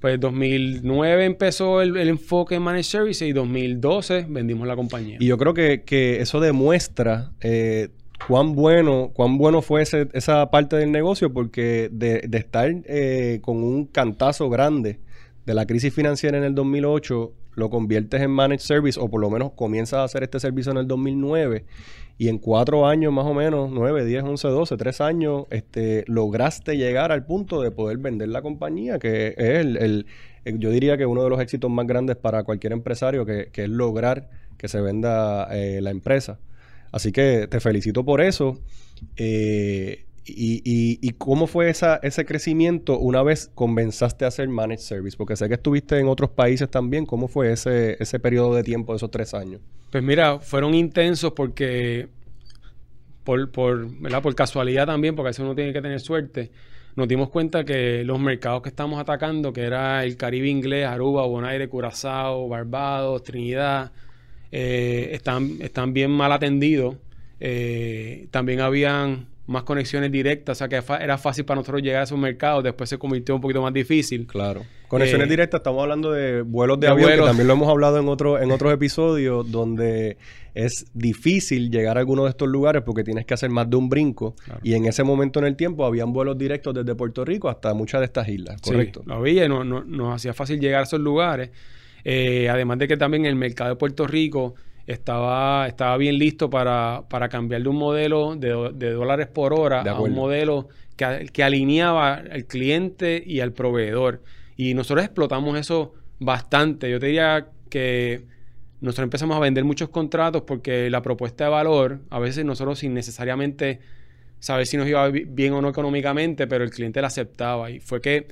Pues 0.00 0.18
2009 0.18 1.24
empezó 1.24 1.80
el, 1.80 1.96
el 1.96 2.08
enfoque 2.08 2.56
en 2.56 2.62
Managed 2.62 2.84
Services 2.90 3.28
y 3.28 3.32
2012 3.32 4.26
vendimos 4.28 4.66
la 4.66 4.74
compañía. 4.74 5.16
Y 5.20 5.26
yo 5.26 5.38
creo 5.38 5.54
que, 5.54 5.82
que 5.82 6.20
eso 6.20 6.40
demuestra 6.40 7.30
eh, 7.40 7.88
cuán 8.28 8.54
bueno, 8.54 9.10
cuán 9.14 9.38
bueno 9.38 9.62
fue 9.62 9.82
ese- 9.82 10.08
esa 10.12 10.50
parte 10.50 10.76
del 10.76 10.92
negocio, 10.92 11.32
porque 11.32 11.88
de, 11.92 12.20
de 12.28 12.38
estar 12.38 12.70
eh, 12.86 13.40
con 13.42 13.62
un 13.62 13.86
cantazo 13.86 14.48
grande 14.50 15.00
de 15.46 15.54
la 15.54 15.66
crisis 15.66 15.92
financiera 15.94 16.38
en 16.38 16.44
el 16.44 16.54
2008, 16.54 17.32
lo 17.54 17.68
conviertes 17.68 18.22
en 18.22 18.30
managed 18.30 18.62
service, 18.62 18.98
o 19.00 19.10
por 19.10 19.20
lo 19.20 19.28
menos 19.30 19.52
comienzas 19.52 19.98
a 20.00 20.04
hacer 20.04 20.22
este 20.22 20.40
servicio 20.40 20.72
en 20.72 20.78
el 20.78 20.86
2009, 20.88 21.64
y 22.16 22.28
en 22.28 22.38
cuatro 22.38 22.86
años 22.86 23.12
más 23.12 23.26
o 23.26 23.34
menos, 23.34 23.70
nueve, 23.70 24.04
diez, 24.04 24.22
once, 24.22 24.46
doce, 24.48 24.76
tres 24.76 25.00
años, 25.00 25.44
este, 25.50 26.04
lograste 26.06 26.76
llegar 26.76 27.10
al 27.12 27.26
punto 27.26 27.60
de 27.60 27.70
poder 27.72 27.98
vender 27.98 28.28
la 28.28 28.40
compañía, 28.42 28.98
que 28.98 29.28
es 29.36 29.58
el, 29.60 29.76
el- 29.78 30.06
yo 30.58 30.70
diría 30.70 30.96
que 30.96 31.06
uno 31.06 31.22
de 31.24 31.30
los 31.30 31.40
éxitos 31.40 31.70
más 31.70 31.86
grandes 31.86 32.16
para 32.16 32.42
cualquier 32.44 32.72
empresario, 32.72 33.24
que, 33.26 33.48
que 33.52 33.64
es 33.64 33.68
lograr 33.68 34.28
que 34.58 34.68
se 34.68 34.80
venda 34.80 35.46
eh, 35.56 35.80
la 35.80 35.90
empresa. 35.90 36.38
Así 36.92 37.10
que 37.12 37.48
te 37.48 37.58
felicito 37.60 38.04
por 38.04 38.20
eso. 38.20 38.60
Eh, 39.16 40.04
y, 40.24 40.62
y- 40.64 40.98
y 41.02 41.10
cómo 41.14 41.48
fue 41.48 41.68
ese 41.70 42.24
crecimiento 42.24 42.96
una 42.98 43.24
vez 43.24 43.50
comenzaste 43.54 44.24
a 44.24 44.28
hacer 44.28 44.48
Managed 44.48 44.82
Service? 44.82 45.16
Porque 45.16 45.34
sé 45.34 45.48
que 45.48 45.54
estuviste 45.54 45.98
en 45.98 46.06
otros 46.06 46.30
países 46.30 46.70
también. 46.70 47.06
¿Cómo 47.06 47.26
fue 47.26 47.52
ese, 47.52 47.96
ese 48.00 48.20
periodo 48.20 48.54
de 48.54 48.62
tiempo 48.62 48.92
de 48.92 48.98
esos 48.98 49.10
tres 49.10 49.34
años? 49.34 49.60
Pues 49.90 50.04
mira, 50.04 50.38
fueron 50.38 50.74
intensos 50.74 51.32
porque, 51.32 52.08
por, 53.24 53.50
por, 53.50 53.88
¿verdad? 54.00 54.22
por 54.22 54.34
casualidad 54.34 54.86
también, 54.86 55.14
porque 55.14 55.28
a 55.28 55.30
veces 55.30 55.40
uno 55.44 55.54
tiene 55.54 55.72
que 55.72 55.82
tener 55.82 56.00
suerte, 56.00 56.50
nos 56.96 57.08
dimos 57.08 57.30
cuenta 57.30 57.64
que 57.64 58.04
los 58.04 58.18
mercados 58.20 58.62
que 58.62 58.68
estamos 58.68 59.00
atacando, 59.00 59.52
que 59.52 59.62
era 59.62 60.04
el 60.04 60.16
Caribe 60.16 60.48
inglés, 60.48 60.86
Aruba, 60.86 61.26
Bonaire, 61.26 61.68
Curazao, 61.68 62.48
Barbados, 62.48 63.22
Trinidad, 63.22 63.92
eh, 64.52 65.08
están, 65.12 65.56
están 65.60 65.92
bien 65.92 66.10
mal 66.10 66.30
atendidos. 66.30 66.96
Eh, 67.40 68.28
también 68.30 68.60
habían 68.60 69.26
más 69.46 69.64
conexiones 69.64 70.12
directas, 70.12 70.56
o 70.56 70.58
sea 70.58 70.68
que 70.68 70.80
era 71.02 71.18
fácil 71.18 71.44
para 71.44 71.56
nosotros 71.60 71.82
llegar 71.82 72.02
a 72.02 72.04
esos 72.04 72.16
mercados, 72.18 72.62
después 72.62 72.88
se 72.88 72.96
convirtió 72.96 73.34
un 73.34 73.40
poquito 73.40 73.60
más 73.60 73.72
difícil. 73.74 74.26
Claro. 74.28 74.62
Conexiones 74.86 75.26
Eh, 75.26 75.30
directas, 75.30 75.58
estamos 75.58 75.82
hablando 75.82 76.12
de 76.12 76.42
vuelos 76.42 76.78
de, 76.78 76.86
de 76.86 76.92
avión, 76.92 77.08
vuelos. 77.08 77.24
que 77.24 77.28
también 77.30 77.48
lo 77.48 77.54
hemos 77.54 77.68
hablado 77.68 77.98
en, 77.98 78.08
otro, 78.08 78.40
en 78.40 78.52
otros 78.52 78.72
episodios, 78.72 79.50
donde 79.50 80.16
es 80.54 80.86
difícil 80.94 81.70
llegar 81.70 81.96
a 81.96 82.00
alguno 82.00 82.22
de 82.24 82.30
estos 82.30 82.48
lugares 82.48 82.82
porque 82.86 83.02
tienes 83.02 83.26
que 83.26 83.34
hacer 83.34 83.50
más 83.50 83.68
de 83.68 83.76
un 83.76 83.88
brinco. 83.88 84.36
Claro. 84.44 84.60
Y 84.62 84.74
en 84.74 84.84
ese 84.86 85.02
momento 85.02 85.40
en 85.40 85.46
el 85.46 85.56
tiempo 85.56 85.84
habían 85.84 86.12
vuelos 86.12 86.38
directos 86.38 86.72
desde 86.74 86.94
Puerto 86.94 87.24
Rico 87.24 87.48
hasta 87.48 87.74
muchas 87.74 88.00
de 88.02 88.04
estas 88.06 88.28
islas, 88.28 88.60
correcto. 88.62 89.00
Sí, 89.02 89.08
lo 89.08 89.14
había 89.16 89.48
no- 89.48 89.64
nos 89.64 90.14
hacía 90.14 90.32
fácil 90.34 90.60
llegar 90.60 90.80
a 90.80 90.84
esos 90.84 91.00
lugares. 91.00 91.50
Eh, 92.04 92.48
además 92.48 92.78
de 92.78 92.88
que 92.88 92.96
también 92.96 93.26
el 93.26 93.36
mercado 93.36 93.70
de 93.70 93.76
Puerto 93.76 94.06
Rico 94.06 94.54
estaba, 94.86 95.66
estaba 95.68 95.96
bien 95.96 96.18
listo 96.18 96.50
para, 96.50 97.04
para 97.08 97.28
cambiar 97.28 97.62
de 97.62 97.68
un 97.68 97.76
modelo 97.76 98.34
de, 98.36 98.50
dólares 98.92 99.28
por 99.28 99.52
hora 99.52 99.82
a 99.82 100.00
un 100.00 100.12
modelo 100.12 100.68
que, 100.96 101.26
que 101.32 101.42
alineaba 101.44 102.14
al 102.14 102.46
cliente 102.46 103.22
y 103.24 103.40
al 103.40 103.52
proveedor. 103.52 104.22
Y 104.56 104.74
nosotros 104.74 105.04
explotamos 105.04 105.58
eso 105.58 105.94
bastante. 106.18 106.90
Yo 106.90 106.98
te 106.98 107.06
diría 107.06 107.48
que 107.70 108.26
nosotros 108.80 109.04
empezamos 109.04 109.36
a 109.36 109.40
vender 109.40 109.64
muchos 109.64 109.88
contratos 109.90 110.42
porque 110.42 110.90
la 110.90 111.02
propuesta 111.02 111.44
de 111.44 111.50
valor, 111.50 112.00
a 112.10 112.18
veces 112.18 112.44
nosotros 112.44 112.80
sin 112.80 112.94
necesariamente 112.94 113.80
saber 114.40 114.66
si 114.66 114.76
nos 114.76 114.88
iba 114.88 115.08
bi- 115.08 115.24
bien 115.24 115.52
o 115.54 115.62
no 115.62 115.68
económicamente, 115.68 116.46
pero 116.46 116.64
el 116.64 116.70
cliente 116.70 117.00
la 117.00 117.08
aceptaba. 117.08 117.70
Y 117.70 117.80
fue 117.80 118.00
que 118.00 118.26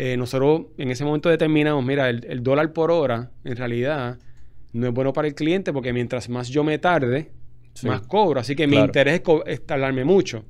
eh, 0.00 0.16
nosotros 0.16 0.66
en 0.78 0.92
ese 0.92 1.04
momento 1.04 1.28
determinamos, 1.28 1.84
mira, 1.84 2.08
el, 2.08 2.24
el 2.28 2.40
dólar 2.40 2.72
por 2.72 2.92
hora, 2.92 3.32
en 3.42 3.56
realidad, 3.56 4.16
no 4.72 4.86
es 4.86 4.94
bueno 4.94 5.12
para 5.12 5.26
el 5.26 5.34
cliente 5.34 5.72
porque 5.72 5.92
mientras 5.92 6.28
más 6.28 6.48
yo 6.50 6.62
me 6.62 6.78
tarde, 6.78 7.32
Sí. 7.74 7.86
más 7.88 8.02
cobro. 8.02 8.38
Así 8.38 8.54
que 8.54 8.66
mi 8.68 8.74
Claro. 8.74 8.86
interés 8.86 9.22
es, 9.46 9.66
tardarme 9.66 10.04
mucho. 10.04 10.44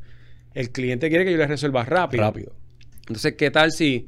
El 0.54 0.70
cliente 0.70 1.08
quiere 1.08 1.24
que 1.24 1.32
yo 1.32 1.38
le 1.38 1.46
resuelva 1.46 1.84
rápido. 1.84 2.22
Rápido. 2.24 2.52
Entonces, 3.00 3.34
¿qué 3.36 3.50
tal 3.50 3.72
si 3.72 4.06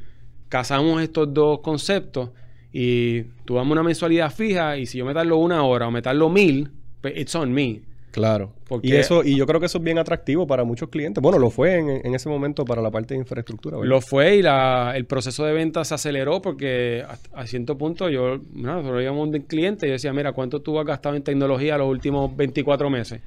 casamos 0.49 1.03
estos 1.03 1.33
dos 1.33 1.61
conceptos 1.61 2.31
y 2.73 3.23
tú 3.45 3.59
una 3.59 3.83
mensualidad 3.83 4.31
fija 4.31 4.77
y 4.77 4.85
si 4.87 4.99
yo 4.99 5.05
me 5.07 5.15
tardo 5.15 5.37
una 5.39 5.63
hora 5.65 5.89
o 5.89 5.91
me 5.91 6.03
tardo 6.03 6.29
mil, 6.29 6.71
pues 7.01 7.15
it's 7.17 7.35
on 7.35 7.51
me. 7.53 7.81
Claro. 8.11 8.53
Porque- 8.69 8.89
Y 8.89 8.93
eso, 8.93 9.23
y 9.25 9.37
yo 9.37 9.47
creo 9.47 9.61
que 9.61 9.67
eso 9.67 9.79
es 9.79 9.85
bien 9.85 9.99
atractivo 9.99 10.47
para 10.47 10.65
muchos 10.65 10.89
clientes. 10.89 11.23
Bueno, 11.23 11.39
lo 11.39 11.51
fue 11.51 11.77
en, 11.79 11.89
en 12.05 12.15
ese 12.15 12.29
momento 12.29 12.65
para 12.65 12.83
la 12.83 12.91
parte 12.91 13.15
de 13.15 13.21
infraestructura. 13.21 13.77
¿verdad? 13.77 13.89
Lo 13.89 14.01
fue 14.01 14.37
y 14.37 14.43
la- 14.43 14.93
el 14.97 15.05
proceso 15.07 15.45
de 15.45 15.53
venta 15.53 15.85
se 15.85 15.95
aceleró 15.95 16.43
porque 16.43 17.05
a, 17.07 17.19
a 17.41 17.47
cierto 17.47 17.79
punto 17.79 18.09
yo, 18.09 18.41
no, 18.55 19.01
íbamos 19.01 19.21
a 19.21 19.31
un 19.31 19.41
cliente 19.43 19.87
y 19.87 19.91
yo 19.91 19.93
decía, 19.95 20.13
mira, 20.13 20.33
¿cuánto 20.33 20.61
tú 20.61 20.79
has 20.81 20.87
gastado 20.87 21.15
en 21.15 21.23
tecnología 21.23 21.79
los 21.79 21.89
últimos 21.89 22.37
24 22.37 22.91
meses? 22.91 23.21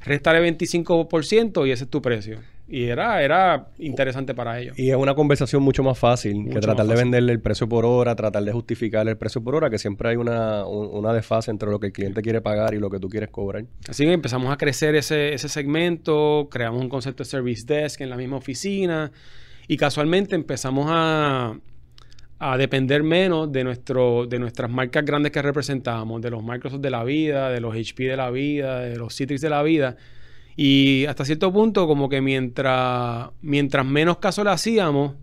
Réstale 0.00 0.40
25% 0.40 1.66
y 1.66 1.70
ese 1.72 1.84
es 1.84 1.90
tu 1.90 2.00
precio. 2.02 2.38
Y 2.70 2.84
era, 2.84 3.22
era 3.22 3.68
interesante 3.78 4.34
para 4.34 4.60
ellos. 4.60 4.78
Y 4.78 4.90
es 4.90 4.96
una 4.96 5.14
conversación 5.14 5.62
mucho 5.62 5.82
más 5.82 5.98
fácil 5.98 6.34
Mucho 6.36 6.54
que 6.54 6.60
tratar 6.60 6.86
de 6.86 6.94
venderle 6.96 7.32
el 7.32 7.40
precio 7.40 7.66
por 7.66 7.86
hora, 7.86 8.14
tratar 8.14 8.42
de 8.44 8.52
justificar 8.52 9.08
el 9.08 9.16
precio 9.16 9.42
por 9.42 9.54
hora, 9.54 9.70
que 9.70 9.78
siempre 9.78 10.10
hay 10.10 10.16
una, 10.16 10.66
un- 10.66 10.88
una 10.92 11.14
desfase 11.14 11.50
entre 11.50 11.70
lo 11.70 11.80
que 11.80 11.86
el 11.86 11.92
cliente 11.94 12.20
quiere 12.20 12.42
pagar 12.42 12.74
y 12.74 12.78
lo 12.78 12.90
que 12.90 12.98
tú 13.00 13.08
quieres 13.08 13.30
cobrar. 13.30 13.64
Así 13.88 14.04
que 14.04 14.12
empezamos 14.12 14.52
a 14.52 14.58
crecer 14.58 14.94
ese, 14.96 15.32
ese 15.32 15.48
segmento, 15.48 16.48
creamos 16.50 16.82
un 16.82 16.90
concepto 16.90 17.22
de 17.24 17.30
service 17.30 17.64
desk 17.66 18.02
en 18.02 18.10
la 18.10 18.16
misma 18.16 18.36
oficina 18.36 19.10
Y 19.66 19.76
casualmente 19.78 20.34
empezamos 20.34 20.86
a, 20.90 21.58
a 22.38 22.56
depender 22.58 23.02
menos 23.02 23.50
de, 23.50 23.64
nuestro, 23.64 24.26
de 24.26 24.38
nuestras 24.38 24.70
marcas 24.70 25.04
grandes 25.04 25.32
que 25.32 25.40
representábamos, 25.42 26.20
de 26.22 26.30
los 26.30 26.42
Microsoft 26.44 26.80
de 26.80 26.90
la 26.90 27.02
vida, 27.04 27.50
de 27.50 27.60
los 27.60 27.74
HP 27.74 28.04
de 28.04 28.16
la 28.16 28.30
vida, 28.30 28.80
de 28.80 28.96
los 28.96 29.16
Citrix 29.16 29.40
de 29.40 29.50
la 29.50 29.62
vida. 29.62 29.96
Y 30.60 31.06
hasta 31.06 31.24
cierto 31.24 31.52
punto, 31.52 31.86
como 31.86 32.08
que 32.08 32.20
mientras, 32.20 33.28
mientras 33.42 33.86
menos 33.86 34.18
caso 34.18 34.42
le 34.42 34.50
hacíamos, 34.50 35.14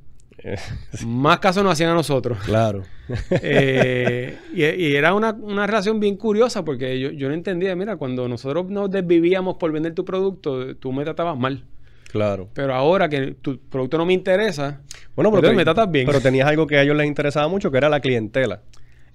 más 1.06 1.40
caso 1.40 1.62
nos 1.62 1.74
hacían 1.74 1.90
a 1.90 1.94
nosotros. 1.94 2.38
Claro. 2.46 2.84
Eh, 3.30 4.36
y, 4.52 4.64
y, 4.64 4.96
era 4.96 5.14
una, 5.14 5.32
una, 5.34 5.68
relación 5.68 6.00
bien 6.00 6.16
curiosa 6.16 6.66
porque 6.66 7.00
yo, 7.00 7.12
yo 7.12 7.28
no 7.28 7.36
entendía, 7.36 7.76
mira, 7.76 7.98
cuando 7.98 8.28
nosotros 8.28 8.68
nos 8.70 8.90
desvivíamos 8.90 9.58
por 9.58 9.72
vender 9.72 9.94
tu 9.94 10.04
producto, 10.04 10.76
tú 10.78 10.92
me 10.92 11.04
tratabas 11.04 11.38
mal. 11.38 11.66
Claro. 12.12 12.50
Pero 12.54 12.74
ahora 12.74 13.08
que 13.08 13.36
tu 13.40 13.60
producto 13.60 14.00
no 14.00 14.06
me 14.08 14.14
interesa, 14.14 14.82
bueno, 15.16 15.32
pero 15.32 15.54
me 15.54 15.64
tratas 15.66 15.92
bien. 15.92 16.08
Pero 16.08 16.22
tenías 16.22 16.48
algo 16.48 16.66
que 16.66 16.78
a 16.78 16.82
ellos 16.82 16.96
les 16.96 17.06
interesaba 17.06 17.48
mucho, 17.50 17.70
que 17.70 17.78
era 17.78 17.90
la 17.90 18.00
clientela. 18.00 18.62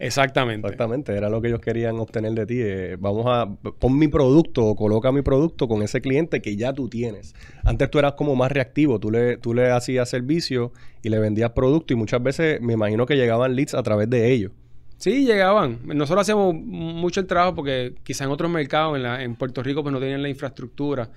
Exactamente. 0.01 0.67
Exactamente, 0.67 1.15
era 1.15 1.29
lo 1.29 1.43
que 1.43 1.49
ellos 1.49 1.61
querían 1.61 1.99
obtener 2.01 2.33
de 2.33 2.47
ti. 2.47 2.57
Eh, 2.59 2.97
vamos 2.99 3.27
a, 3.29 3.55
pon 3.79 3.99
mi 3.99 4.09
producto 4.09 4.65
o 4.65 4.75
coloca 4.75 5.13
mi 5.13 5.21
producto 5.21 5.69
con 5.69 5.83
ese 5.83 6.01
cliente 6.01 6.41
que 6.41 6.57
ya 6.57 6.73
tú 6.73 6.89
tienes. 6.89 7.35
Antes 7.65 7.91
tú 7.91 7.99
eras 7.99 8.15
como 8.15 8.35
más 8.35 8.51
reactivo, 8.51 8.99
tú 8.99 9.11
le, 9.11 9.37
tú 9.37 9.53
le 9.53 9.71
hacías 9.71 10.09
servicio 10.09 10.73
y 11.03 11.11
le 11.11 11.19
vendías 11.19 11.51
producto 11.51 11.93
y 11.93 11.97
muchas 11.97 12.23
veces 12.23 12.63
me 12.63 12.73
imagino 12.73 13.05
que 13.05 13.15
llegaban 13.15 13.55
leads 13.55 13.75
a 13.75 13.83
través 13.83 14.09
de 14.09 14.33
ellos. 14.33 14.53
Sí, 14.97 15.27
llegaban. 15.27 15.81
Nosotros 15.85 16.23
hacemos 16.23 16.55
mucho 16.55 17.21
el 17.21 17.27
trabajo 17.27 17.55
porque 17.55 17.95
quizá 18.03 18.25
en 18.25 18.31
otros 18.31 18.51
mercados, 18.51 18.97
en, 18.97 19.03
la, 19.03 19.23
en 19.23 19.35
Puerto 19.35 19.63
Rico, 19.63 19.83
pues 19.83 19.93
no 19.93 20.01
tenían 20.01 20.23
la 20.23 20.31
infraestructura. 20.31 21.11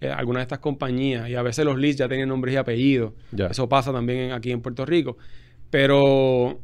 Eh, 0.00 0.10
algunas 0.10 0.40
de 0.40 0.42
estas 0.42 0.60
compañías 0.60 1.28
y 1.28 1.34
a 1.34 1.42
veces 1.42 1.64
los 1.64 1.76
leads 1.76 1.96
ya 1.96 2.08
tenían 2.08 2.28
nombres 2.28 2.54
y 2.54 2.56
apellidos. 2.56 3.14
Eso 3.50 3.68
pasa 3.68 3.92
también 3.92 4.30
aquí 4.30 4.52
en 4.52 4.60
Puerto 4.60 4.86
Rico. 4.86 5.18
Pero 5.70 6.60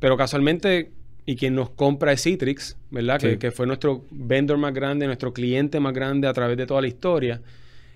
pero 0.00 0.16
casualmente, 0.16 0.90
y 1.26 1.36
quien 1.36 1.54
nos 1.54 1.70
compra 1.70 2.12
es 2.12 2.22
Citrix, 2.22 2.76
¿verdad? 2.90 3.20
Que, 3.20 3.50
fue 3.50 3.66
nuestro 3.66 4.04
vendor 4.10 4.58
más 4.58 4.72
grande, 4.72 5.06
nuestro 5.06 5.32
cliente 5.32 5.80
más 5.80 5.92
grande 5.92 6.28
a 6.28 6.32
través 6.32 6.56
de 6.56 6.66
toda 6.66 6.80
la 6.80 6.88
historia. 6.88 7.40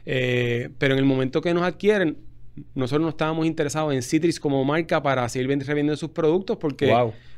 Eh, 0.05 0.69
pero 0.79 0.95
en 0.95 0.99
el 0.99 1.05
momento 1.05 1.41
que 1.41 1.55
nos 1.55 1.63
adquieren, 1.63 2.17
nosotros 2.75 3.03
no 3.03 3.09
estábamos 3.09 3.47
interesados 3.47 3.95
en 3.95 4.03
Citrix 4.03 4.39
como 4.39 4.63
marca 4.65 5.03
para 5.03 5.29
seguir 5.29 5.49
revendiendo 5.49 5.97
sus 5.97 6.11
productos 6.11 6.59
porque, 6.59 6.93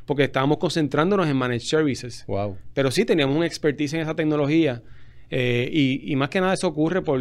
porque 0.05 0.25
estábamos 0.25 0.57
concentrándonos 0.57 1.27
en 1.27 1.37
Managed 1.37 1.65
Services. 1.65 2.25
Wow. 2.27 2.57
Pero 2.73 2.91
sí 2.91 3.05
teníamos 3.05 3.35
una 3.35 3.45
expertise 3.45 3.93
en 3.93 4.01
esa 4.01 4.15
tecnología. 4.15 4.81
Eh, 5.29 5.69
y, 5.71 6.11
y, 6.11 6.15
más 6.15 6.29
que 6.29 6.39
nada 6.39 6.53
eso 6.53 6.67
ocurre 6.67 7.01
por 7.01 7.19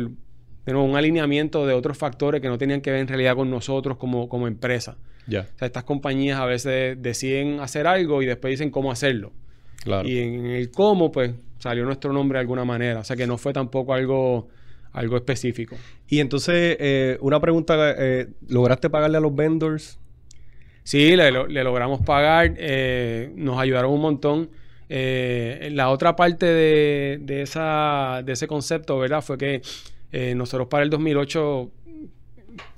un 0.67 0.97
alineamiento 0.97 1.67
de 1.67 1.73
otros 1.73 1.97
factores 1.97 2.41
que 2.41 2.49
no 2.49 2.59
tenían 2.59 2.81
que 2.81 2.91
ver 2.91 3.01
en 3.01 3.09
realidad 3.09 3.37
con 3.37 3.51
nosotros 3.51 3.97
como, 3.97 4.29
como 4.29 4.47
empresa. 4.47 4.97
Ya. 5.27 5.41
O 5.55 5.59
sea, 5.59 5.67
estas 5.67 5.85
compañías 5.85 6.39
a 6.39 6.47
veces 6.47 7.01
deciden 7.01 7.61
hacer 7.61 7.87
algo 7.87 8.23
y 8.23 8.27
después 8.27 8.53
dicen 8.53 8.71
cómo 8.71 8.91
hacerlo. 8.91 9.33
Claro. 9.83 10.09
Y 10.09 10.19
en 10.19 10.47
el 10.47 10.71
cómo, 10.71 11.13
pues, 11.13 11.33
salió 11.59 11.85
nuestro 11.85 12.13
nombre 12.13 12.37
de 12.37 12.41
alguna 12.41 12.65
manera. 12.65 13.01
O 13.01 13.05
sea, 13.05 13.17
que 13.17 13.27
no 13.27 13.39
fue 13.39 13.53
tampoco 13.53 13.95
algo, 13.95 14.49
algo 14.93 15.17
específico. 15.17 15.77
Y 16.09 16.21
entonces, 16.21 16.77
eh, 16.79 17.19
una 17.21 17.41
pregunta, 17.41 17.95
eh, 17.97 18.29
¿lograste 18.49 18.91
pagarle 18.91 19.17
a 19.17 19.21
los 19.21 19.35
vendors? 19.35 19.99
Sí, 20.83 21.17
le, 21.17 21.31
logramos 21.33 22.03
pagar. 22.03 22.55
Eh, 22.59 23.33
nos 23.35 23.59
ayudaron 23.59 23.93
un 23.93 24.01
montón. 24.01 24.51
la 24.89 25.89
otra 25.89 26.15
parte 26.15 26.47
de, 26.47 27.19
de, 27.23 27.43
esa, 27.43 28.23
de 28.25 28.33
ese 28.33 28.47
concepto, 28.47 28.99
¿verdad? 28.99 29.23
Fue 29.23 29.39
que 29.39 29.63
nosotros 30.35 30.69
para 30.69 30.85
el 30.85 30.91
2008 30.91 31.71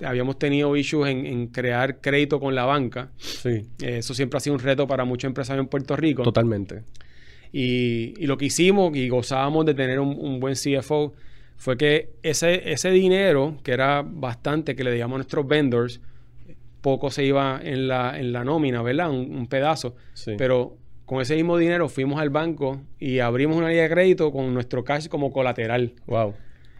habíamos 0.05 0.39
tenido 0.39 0.77
issues 0.77 1.09
en, 1.09 1.49
crear 1.49 2.01
crédito 2.01 2.41
con 2.41 2.55
la 2.55 2.65
banca. 2.65 3.11
Sí. 3.17 3.67
Eh, 3.83 3.99
eso 3.99 4.15
siempre 4.15 4.39
ha 4.39 4.41
sido 4.41 4.55
un 4.55 4.61
reto 4.61 4.87
para 4.87 5.05
muchos 5.05 5.29
empresarios 5.29 5.65
en 5.65 5.69
Puerto 5.69 5.97
Rico. 5.97 6.23
Totalmente. 6.23 6.83
Y, 7.53 8.27
lo 8.27 8.37
que 8.37 8.47
hicimos 8.47 8.95
y 8.97 9.09
gozábamos 9.09 9.65
de 9.67 9.75
tener 9.75 10.01
un, 10.01 10.41
buen 10.41 10.55
CFO 10.55 11.15
fue 11.57 11.77
que 11.77 12.11
ese, 12.23 12.71
ese 12.73 12.91
dinero, 12.91 13.57
que 13.63 13.73
era 13.73 14.05
bastante 14.07 14.77
que 14.77 14.85
le 14.85 14.93
digamos 14.93 15.17
a 15.17 15.19
nuestros 15.19 15.47
vendors, 15.47 16.01
poco 16.83 17.11
se 17.11 17.25
iba 17.25 17.61
en 17.63 17.89
la, 17.89 18.19
en 18.19 18.33
la 18.33 18.45
nómina, 18.45 18.83
¿verdad? 18.83 19.11
Un, 19.11 19.47
pedazo. 19.47 19.97
Sí. 20.15 20.35
Pero 20.37 20.77
con 21.05 21.21
ese 21.21 21.35
mismo 21.35 21.57
dinero 21.57 21.89
fuimos 21.89 22.21
al 22.21 22.31
banco 22.31 22.81
y 22.99 23.21
abrimos 23.21 23.57
una 23.57 23.69
línea 23.69 23.85
de 23.85 23.91
crédito 23.91 24.31
con 24.33 24.53
nuestro 24.53 24.85
cash 24.85 25.09
como 25.09 25.33
colateral. 25.33 25.95
Wow. 26.07 26.35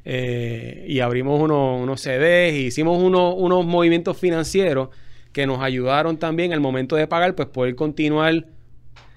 Eh, 0.09 0.85
y 0.87 1.01
abrimos 1.01 1.41
unos 1.41 2.01
CDs 2.01 2.55
y 2.55 2.67
hicimos 2.67 3.03
unos 3.03 3.67
movimientos 3.67 4.17
financieros 4.17 4.91
que 5.33 5.49
nos 5.49 5.61
ayudaron 5.61 6.17
también 6.17 6.53
al 6.53 6.61
momento 6.61 6.95
de 6.95 7.09
pagar, 7.09 7.35
pues 7.35 7.49
poder 7.49 7.75
continuar. 7.75 8.47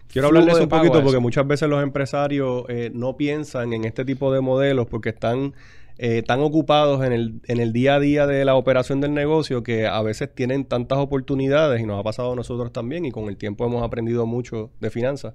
Quiero 0.08 0.30
hablarles 0.30 0.60
un 0.60 0.68
poquito 0.68 1.04
porque 1.04 1.20
muchas 1.20 1.46
veces 1.46 1.70
los 1.70 1.84
empresarios 1.84 2.64
eh, 2.70 2.90
no 2.92 3.16
piensan 3.16 3.72
en 3.74 3.86
este 3.86 4.04
tipo 4.04 4.34
de 4.34 4.42
modelos 4.42 4.88
porque 4.88 5.10
están 5.10 5.54
eh, 6.02 6.24
tan 6.26 6.40
ocupados 6.40 7.06
en 7.06 7.12
el, 7.12 7.42
en 7.48 7.60
el 7.60 7.74
día 7.74 7.96
a 7.96 8.00
día 8.00 8.26
de 8.26 8.46
la 8.46 8.56
operación 8.56 9.02
del 9.02 9.14
negocio 9.14 9.64
que 9.64 9.86
a 9.86 10.02
veces 10.02 10.34
tienen 10.34 10.64
tantas 10.64 10.98
oportunidades 10.98 11.82
y 11.82 11.86
nos 11.86 12.00
ha 12.00 12.04
pasado 12.04 12.32
a 12.32 12.36
nosotros 12.38 12.72
también 12.72 13.04
y 13.04 13.12
con 13.12 13.26
el 13.26 13.36
tiempo 13.36 13.66
hemos 13.66 13.84
aprendido 13.84 14.26
mucho 14.26 14.72
de 14.80 14.92
finanzas, 14.92 15.34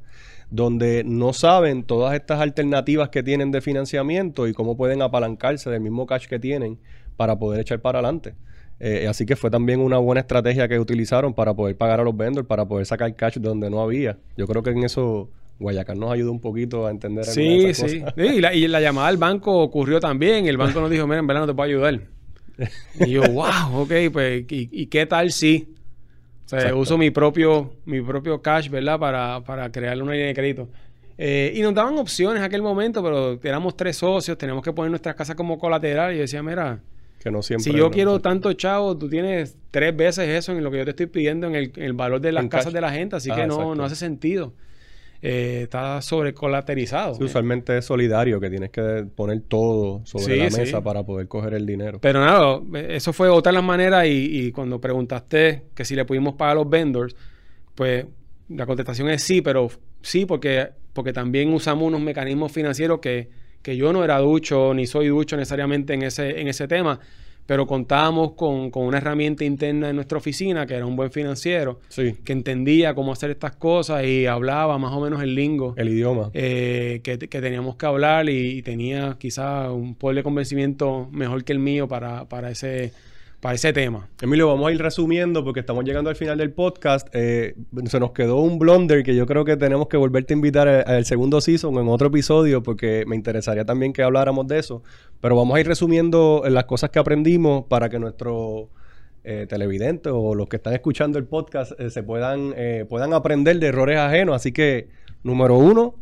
donde 0.49 1.05
no 1.05 1.35
saben 1.35 1.83
todas 1.83 2.15
estas 2.15 2.41
alternativas 2.41 3.11
que 3.11 3.23
tienen 3.23 3.51
de 3.51 3.61
financiamiento 3.61 4.49
y 4.49 4.55
cómo 4.55 4.75
pueden 4.75 5.03
apalancarse 5.03 5.69
del 5.69 5.83
mismo 5.83 6.07
cash 6.07 6.29
que 6.29 6.39
tienen 6.39 6.79
para 7.19 7.39
poder 7.39 7.61
echar 7.61 7.81
para 7.83 7.99
adelante. 7.99 8.35
Eh, 8.81 9.07
así 9.07 9.27
que 9.27 9.37
fue 9.37 9.51
también 9.51 9.81
una 9.81 9.99
buena 9.99 10.23
estrategia 10.23 10.67
que 10.67 10.81
utilizaron 10.81 11.35
para 11.35 11.53
poder 11.53 11.77
pagar 11.77 12.01
a 12.01 12.05
los 12.05 12.17
vendors, 12.17 12.49
para 12.49 12.65
poder 12.65 12.87
sacar 12.87 13.15
cash 13.15 13.37
donde 13.39 13.69
no 13.69 13.83
había. 13.83 14.17
Yo 14.39 14.47
creo 14.47 14.63
que 14.63 14.71
en 14.71 14.83
eso 14.85 15.29
Guayacán 15.59 15.99
nos 15.99 16.13
ayudó 16.13 16.33
un 16.33 16.41
poquito 16.41 16.87
a 16.87 16.91
entender 16.91 17.25
Sí, 17.25 17.75
sí. 17.75 17.89
sí 17.89 18.03
y, 18.17 18.41
la, 18.41 18.55
y, 18.55 18.67
la, 18.67 18.81
llamada 18.81 19.09
al 19.09 19.17
banco 19.17 19.57
ocurrió 19.59 20.01
también. 20.01 20.47
El 20.47 20.57
banco 20.57 20.81
nos 20.81 20.91
dijo, 20.91 21.07
mira, 21.07 21.21
en 21.21 21.27
verdad 21.27 21.43
no 21.43 21.47
te 21.47 21.55
puedo 21.55 21.69
ayudar. 21.69 22.01
y 23.01 23.11
yo, 23.11 23.23
wow, 23.23 23.83
ok, 23.83 23.93
pues, 24.13 24.45
¿y, 24.49 24.87
qué 24.87 25.07
tal 25.07 25.33
si? 25.33 25.69
O 26.47 26.49
sea, 26.49 26.75
uso 26.75 26.99
mi 26.99 27.11
propio, 27.11 27.73
mi 27.85 28.01
propio 28.01 28.43
cash, 28.43 28.69
¿verdad? 28.69 28.99
Para, 28.99 29.43
para 29.45 29.71
crearle 29.71 30.03
una 30.03 30.13
línea 30.13 30.29
de 30.29 30.35
crédito. 30.35 30.69
Eh, 31.17 31.53
y 31.55 31.63
nos 31.63 31.75
daban 31.75 31.97
opciones 31.99 32.39
en 32.39 32.45
aquel 32.45 32.61
momento, 32.61 33.03
pero 33.03 33.39
éramos 33.43 33.77
tres 33.77 33.97
socios, 33.97 34.37
teníamos 34.37 34.63
que 34.63 34.73
poner 34.73 34.91
nuestras 34.91 35.15
casas 35.15 35.37
como 35.37 35.59
colateral. 35.59 36.13
Y 36.13 36.17
yo 36.17 36.23
decía, 36.23 36.43
mira, 36.43 36.81
que 37.21 37.31
no 37.31 37.43
siempre 37.43 37.65
si 37.65 37.77
yo 37.77 37.91
quiero 37.91 38.21
tanto 38.21 38.53
chavo, 38.53 38.97
tú 38.99 39.09
tienes 39.09 39.57
tres 39.71 39.97
veces 39.97 40.29
eso 40.29 40.53
en 40.53 40.63
lo 40.63 40.71
que 40.71 40.79
yo 40.79 40.85
te 40.85 40.91
estoy 40.91 41.07
pidiendo 41.07 41.47
en 41.47 41.73
el, 41.75 41.93
valor 41.93 42.21
de 42.21 42.33
las 42.33 42.47
casas 42.47 42.73
de 42.73 42.81
la 42.81 42.91
gente, 42.91 43.17
así 43.17 43.31
que 43.31 43.47
no, 43.47 43.75
no 43.75 43.85
hace 43.85 43.97
sentido. 43.97 44.53
Eh, 45.27 45.63
está 45.63 46.03
sobrecolaterizado. 46.03 47.15
Sí, 47.15 47.25
usualmente 47.25 47.79
es 47.79 47.87
solidario, 47.87 48.39
que 48.39 48.51
tienes 48.51 48.69
que 48.69 49.07
poner 49.17 49.41
todo 49.41 50.03
sobre 50.05 50.37
la 50.37 50.51
mesa 50.51 50.83
para 50.83 51.03
poder 51.03 51.29
coger 51.29 51.55
el 51.55 51.65
dinero. 51.65 51.99
Pero 51.99 52.21
nada, 52.21 52.61
eso 52.91 53.15
fue 53.15 53.31
otra 53.31 53.51
de 53.51 53.55
las 53.55 53.65
maneras 53.65 54.05
y, 54.07 54.53
cuando 54.53 54.83
preguntaste 54.83 55.63
que 55.75 55.87
si 55.87 55.97
le 55.97 56.05
pudimos 56.05 56.35
pagar 56.35 56.53
a 56.53 56.55
los 56.57 56.69
vendors, 56.69 57.17
pues 57.75 58.05
la 58.51 58.67
contestación 58.67 59.09
es 59.09 59.23
sí, 59.23 59.41
pero 59.41 59.71
sí 60.03 60.27
porque, 60.27 60.69
porque 60.93 61.15
también 61.15 61.55
usamos 61.55 61.89
unos 61.89 62.03
mecanismos 62.03 62.53
financieros 62.53 62.99
que, 63.01 63.31
que 63.63 63.79
yo 63.79 63.95
no 63.95 64.05
era 64.05 64.19
ducho 64.19 64.75
ni 64.75 64.87
soy 64.87 65.09
ducho 65.09 65.39
necesariamente 65.39 65.95
en 65.95 66.03
ese, 66.03 66.39
en 66.39 66.49
ese 66.49 66.69
tema 66.69 67.01
pero 67.47 67.67
contábamos 67.67 68.33
con, 68.33 68.71
una 68.75 68.99
herramienta 68.99 69.45
interna 69.45 69.91
en 69.91 69.97
nuestra 69.97 70.19
oficina, 70.19 70.67
que 70.67 70.75
era 70.75 70.87
un 70.87 70.97
buen 70.97 71.11
financiero, 71.11 71.81
que 71.95 72.33
entendía 72.33 72.95
cómo 72.95 73.13
hacer 73.13 73.31
estas 73.31 73.57
cosas 73.57 74.05
y 74.05 74.27
hablaba 74.27 74.79
más 74.79 74.93
o 74.93 75.01
menos 75.01 75.23
el 75.23 75.35
lingo. 75.35 75.75
El 75.77 75.89
idioma. 75.89 76.31
Eh, 76.33 77.01
que, 77.03 77.19
teníamos 77.19 77.77
que 77.77 77.87
hablar 77.87 78.29
y, 78.29 78.63
tenía 78.63 79.17
quizá 79.19 79.71
un 79.71 79.95
poder 79.95 80.17
de 80.17 80.23
convencimiento 80.23 81.09
mejor 81.13 81.45
que 81.45 81.53
el 81.53 81.59
mío 81.59 81.87
para, 81.87 82.25
para 82.27 82.51
ese 82.51 82.93
para 83.45 83.57
ese 83.57 83.75
tema. 83.75 84.09
Emilio, 84.23 84.49
vamos 84.49 84.67
a 84.67 84.73
ir 84.73 84.81
resumiendo 84.81 85.45
porque 85.45 85.61
estamos 85.61 85.85
llegando 85.85 86.09
al 86.09 86.17
final 86.17 86.39
del 86.39 86.51
podcast. 86.51 87.09
Eh, 87.13 87.55
se 87.85 88.01
nos 88.01 88.13
quedó 88.13 88.39
un 88.39 88.59
blunder 88.59 89.03
que 89.03 89.15
yo 89.15 89.27
creo 89.27 89.45
que 89.45 89.59
tenemos 89.59 89.89
que 89.89 89.99
volverte 89.99 90.33
a 90.33 90.37
invitar 90.37 90.67
al 90.67 91.05
segundo 91.05 91.43
season 91.43 91.75
en 91.75 91.87
otro 91.89 92.07
episodio 92.07 92.63
porque 92.63 93.05
me 93.07 93.17
interesaría 93.17 93.67
también 93.67 93.93
que 93.93 94.03
habláramos 94.03 94.49
de 94.49 94.61
eso. 94.61 94.83
Pero 95.21 95.37
vamos 95.37 95.55
a 95.59 95.61
ir 95.61 95.67
resumiendo 95.67 96.43
las 96.49 96.65
cosas 96.65 96.89
que 96.89 96.99
aprendimos 96.99 97.67
para 97.67 97.91
que 97.91 97.99
nuestros 97.99 98.69
eh, 99.25 99.45
televidentes 99.47 100.11
o 100.17 100.35
los 100.35 100.49
que 100.49 100.57
están 100.57 100.73
escuchando 100.73 101.19
el 101.19 101.27
podcast 101.27 101.79
eh, 101.79 101.91
se 101.91 102.03
puedan, 102.03 102.55
puedan 102.89 103.13
aprender 103.13 103.59
de 103.59 103.67
errores 103.67 103.99
ajenos. 103.99 104.37
Así 104.37 104.53
que, 104.53 104.89
número 105.23 105.59
uno, 105.59 105.97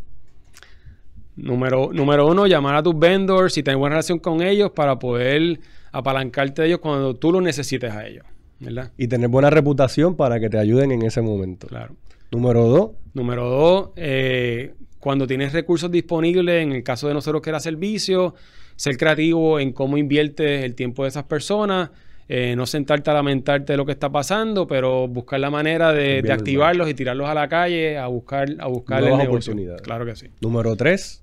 Número, 1.35 1.91
número 1.93 2.27
uno, 2.27 2.47
llamar 2.47 2.77
a 2.77 2.83
tus 2.83 2.97
vendors 2.97 3.57
y 3.57 3.63
tener 3.63 3.79
buena 3.79 3.95
relación 3.95 4.19
con 4.19 4.43
ellos 4.43 4.71
para 4.71 4.99
poder 4.99 5.59
apalancarte 5.93 6.63
de 6.63 6.69
ellos 6.69 6.81
cuando 6.81 7.15
tú 7.15 7.31
lo 7.31 7.41
necesites 7.41 7.93
a 7.93 8.07
ellos. 8.07 8.25
¿verdad? 8.59 8.93
Y 8.97 9.09
tener 9.09 9.29
buena 9.29 9.51
reputación 9.51 10.17
para 10.17 10.41
que 10.41 10.49
te 10.49 10.59
ayuden 10.59 10.93
en 10.93 11.03
ese 11.03 11.21
momento. 11.21 11.67
Claro. 11.67 11.95
Número 12.31 12.65
dos. 12.67 12.91
Número 13.15 13.49
dos, 13.49 13.91
eh, 13.97 14.75
cuando 14.99 15.27
tienes 15.27 15.53
recursos 15.53 15.91
disponibles, 15.91 16.63
en 16.63 16.73
el 16.73 16.83
caso 16.83 17.09
de 17.09 17.15
nosotros 17.15 17.43
que 17.43 17.51
era 17.51 17.61
servicio, 17.61 18.35
ser 18.77 18.97
creativo 18.97 19.61
en 19.61 19.73
cómo 19.73 19.99
inviertes 19.99 20.65
el 20.65 20.75
tiempo 20.75 21.03
de 21.03 21.11
esas 21.11 21.25
personas. 21.25 21.91
eh, 22.29 22.55
no 22.57 22.65
sentarte 22.65 23.11
a 23.11 23.15
lamentarte 23.15 23.75
de 23.75 23.77
lo 23.77 23.85
que 23.85 23.93
está 23.93 24.11
pasando, 24.11 24.67
pero 24.67 25.07
buscar 25.09 25.41
la 25.41 25.51
manera 25.51 25.93
de, 25.93 26.23
activarlos 26.33 26.89
y 26.89 26.95
tirarlos 26.95 27.29
a 27.29 27.35
la 27.35 27.49
calle 27.49 27.99
a 27.99 28.07
buscar, 28.07 28.49
a 28.59 28.69
buscar 28.69 29.03
el 29.03 29.19
negocio. 29.19 29.53
oportunidades. 29.53 29.83
Claro 29.83 30.07
que 30.07 30.17
sí. 30.17 30.29
Número 30.41 30.75
tres, 30.77 31.22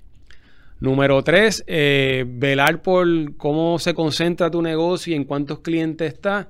Número 0.79 1.21
tres, 1.23 1.63
eh, 1.67 2.25
velar 2.27 2.81
por 2.81 3.35
cómo 3.35 3.79
se 3.79 3.93
concentra 3.93 4.49
tu 4.49 4.61
negocio 4.61 5.13
y 5.13 5.15
en 5.17 5.25
cuántos 5.25 5.59
clientes 5.59 6.13
está. 6.13 6.47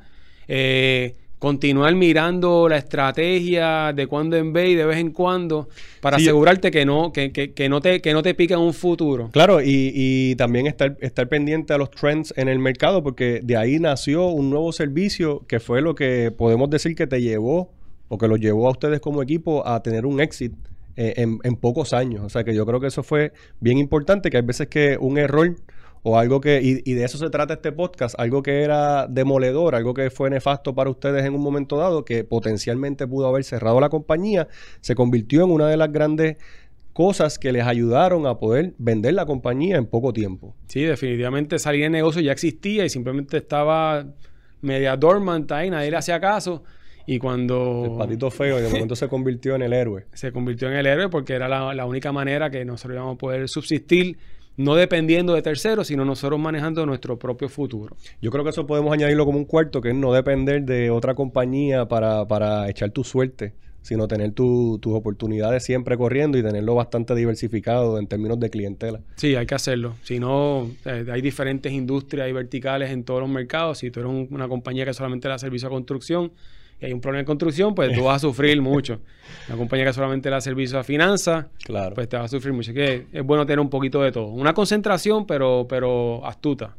Eh, 0.47 1.15
continuar 1.39 1.95
mirando 1.95 2.67
la 2.67 2.77
estrategia 2.77 3.93
de 3.93 4.07
cuando 4.07 4.35
en 4.35 4.51
vez 4.51 4.69
y 4.71 4.75
de 4.75 4.85
vez 4.85 4.97
en 4.97 5.11
cuando 5.11 5.69
para 6.01 6.17
Sí, 6.19 6.25
asegurarte 6.25 6.69
que 6.69 6.85
no, 6.85 7.13
que, 7.13 7.31
que- 7.31 7.53
que 7.53 7.69
no 7.69 7.79
te, 7.79 8.01
que 8.01 8.13
no 8.13 8.21
te 8.21 8.35
en 8.37 8.59
un 8.59 8.73
futuro. 8.73 9.29
Claro, 9.31 9.61
y, 9.61 9.91
y 9.95 10.35
también 10.35 10.67
estar, 10.67 10.97
estar 10.99 11.27
pendiente 11.29 11.73
a 11.73 11.77
los 11.77 11.89
trends 11.91 12.33
en 12.35 12.49
el 12.49 12.59
mercado, 12.59 13.01
porque 13.01 13.39
de 13.41 13.55
ahí 13.55 13.79
nació 13.79 14.27
un 14.27 14.49
nuevo 14.49 14.71
servicio 14.73 15.45
que 15.47 15.59
fue 15.61 15.81
lo 15.81 15.95
que 15.95 16.29
podemos 16.31 16.69
decir 16.69 16.93
que 16.93 17.07
te 17.07 17.21
llevó, 17.21 17.71
o 18.09 18.17
que 18.17 18.27
los 18.27 18.39
llevó 18.39 18.67
a 18.67 18.71
ustedes 18.71 18.99
como 18.99 19.23
equipo 19.23 19.65
a 19.65 19.81
tener 19.81 20.05
un 20.05 20.19
en, 20.99 21.39
en 21.43 21.55
pocos 21.55 21.93
años. 21.93 22.23
O 22.23 22.29
sea 22.29 22.43
que 22.43 22.53
yo 22.53 22.65
creo 22.65 22.79
que 22.79 22.87
eso 22.87 23.03
fue 23.03 23.31
bien 23.59 23.77
importante, 23.77 24.29
que 24.29 24.37
hay 24.37 24.43
veces 24.43 24.67
que 24.67 24.97
un 24.99 25.17
error 25.17 25.55
o 26.03 26.17
algo 26.17 26.39
que, 26.39 26.61
y, 26.61 26.81
y 26.89 26.93
de 26.93 27.03
eso 27.03 27.17
se 27.17 27.29
trata 27.29 27.55
este 27.55 27.71
podcast, 27.71 28.15
algo 28.17 28.41
que 28.43 28.63
era 28.63 29.07
demoledor, 29.07 29.75
algo 29.75 29.93
que 29.93 30.09
fue 30.09 30.29
nefasto 30.29 30.73
para 30.73 30.89
ustedes 30.89 31.25
en 31.25 31.33
un 31.33 31.41
momento 31.41 31.77
dado, 31.77 32.05
que 32.05 32.23
potencialmente 32.23 33.07
pudo 33.07 33.27
haber 33.27 33.43
cerrado 33.43 33.79
la 33.79 33.89
compañía, 33.89 34.47
se 34.81 34.95
convirtió 34.95 35.43
en 35.43 35.51
una 35.51 35.67
de 35.67 35.77
las 35.77 35.91
grandes 35.91 36.37
cosas 36.93 37.39
que 37.39 37.51
les 37.51 37.65
ayudaron 37.65 38.27
a 38.27 38.39
poder 38.39 38.73
vender 38.77 39.13
la 39.13 39.25
compañía 39.25 39.77
en 39.77 39.85
poco 39.85 40.11
tiempo. 40.11 40.55
Sí, 40.67 40.83
definitivamente 40.83 41.59
salir 41.59 41.83
de 41.83 41.89
negocio 41.89 42.21
ya 42.21 42.31
existía 42.31 42.85
y 42.85 42.89
simplemente 42.89 43.37
estaba 43.37 44.05
media 44.61 44.97
dormant 44.97 45.49
ahí, 45.51 45.69
nadie 45.69 45.91
le 45.91 45.97
hacía 45.97 46.19
caso. 46.19 46.63
Y 47.11 47.17
cuando 47.17 47.85
El 47.85 47.97
patito 47.97 48.29
feo 48.29 48.59
y 48.59 48.61
de 48.61 48.69
momento 48.69 48.95
se 48.95 49.07
convirtió 49.07 49.55
en 49.55 49.63
el 49.63 49.73
héroe. 49.73 50.05
se 50.13 50.31
convirtió 50.31 50.67
en 50.69 50.75
el 50.75 50.85
héroe 50.85 51.09
porque 51.09 51.33
era 51.33 51.47
la, 51.47 51.73
la 51.73 51.85
única 51.87 52.11
manera 52.11 52.51
que 52.51 52.63
nosotros 52.65 52.95
íbamos 52.95 53.15
a 53.15 53.17
poder 53.17 53.49
subsistir, 53.49 54.17
no 54.57 54.75
dependiendo 54.75 55.33
de 55.33 55.41
terceros, 55.41 55.87
sino 55.87 56.05
nosotros 56.05 56.39
manejando 56.39 56.85
nuestro 56.85 57.17
propio 57.17 57.49
futuro. 57.49 57.95
Yo 58.21 58.29
creo 58.29 58.43
que 58.43 58.51
eso 58.51 58.67
podemos 58.67 58.93
añadirlo 58.93 59.25
como 59.25 59.39
un 59.39 59.45
cuarto, 59.45 59.81
que 59.81 59.89
es 59.89 59.95
no 59.95 60.13
depender 60.13 60.63
de 60.63 60.91
otra 60.91 61.15
compañía 61.15 61.87
para, 61.87 62.27
para 62.27 62.69
echar 62.69 62.91
tu 62.91 63.03
suerte, 63.03 63.53
sino 63.81 64.07
tener 64.07 64.33
tu- 64.33 64.77
tus 64.79 64.93
oportunidades 64.93 65.63
siempre 65.63 65.97
corriendo 65.97 66.37
y 66.37 66.43
tenerlo 66.43 66.75
bastante 66.75 67.15
diversificado 67.15 67.97
en 67.97 68.05
términos 68.05 68.39
de 68.39 68.51
clientela. 68.51 68.99
Sí, 69.15 69.33
hay 69.35 69.47
que 69.47 69.55
hacerlo. 69.55 69.95
Si 70.03 70.19
no, 70.19 70.69
eh, 70.85 71.05
hay 71.11 71.21
diferentes 71.21 71.71
industrias 71.71 72.29
y 72.29 72.33
verticales 72.33 72.91
en 72.91 73.03
todos 73.03 73.21
los 73.21 73.29
mercados. 73.29 73.79
Si 73.79 73.89
tú 73.89 74.01
eres 74.01 74.11
un- 74.11 74.27
una 74.29 74.47
compañía 74.47 74.85
que 74.85 74.93
solamente 74.93 75.27
da 75.27 75.39
servicio 75.39 75.69
a 75.69 75.71
construcción 75.71 76.33
y 76.81 76.85
hay 76.85 76.93
un 76.93 77.01
problema 77.01 77.19
de 77.19 77.25
construcción, 77.25 77.75
pues 77.75 77.93
tú 77.93 78.03
vas 78.05 78.17
a 78.17 78.19
sufrir 78.19 78.61
mucho. 78.61 78.99
Una 79.47 79.57
compañía 79.57 79.85
que 79.85 79.93
solamente 79.93 80.29
da 80.29 80.39
servicio 80.41 80.79
a 80.79 80.83
finanzas, 80.83 81.45
Claro. 81.63 81.95
pues 81.95 82.07
te 82.09 82.15
vas 82.17 82.25
a 82.25 82.27
sufrir 82.29 82.53
mucho. 82.53 82.71
Así 82.71 82.79
que 82.79 83.05
es 83.11 83.23
bueno 83.23 83.45
tener 83.45 83.59
un 83.59 83.69
poquito 83.69 84.01
de 84.01 84.11
todo. 84.11 84.27
Una 84.27 84.53
concentración, 84.53 85.25
pero, 85.25 85.65
pero 85.69 86.25
astuta. 86.25 86.75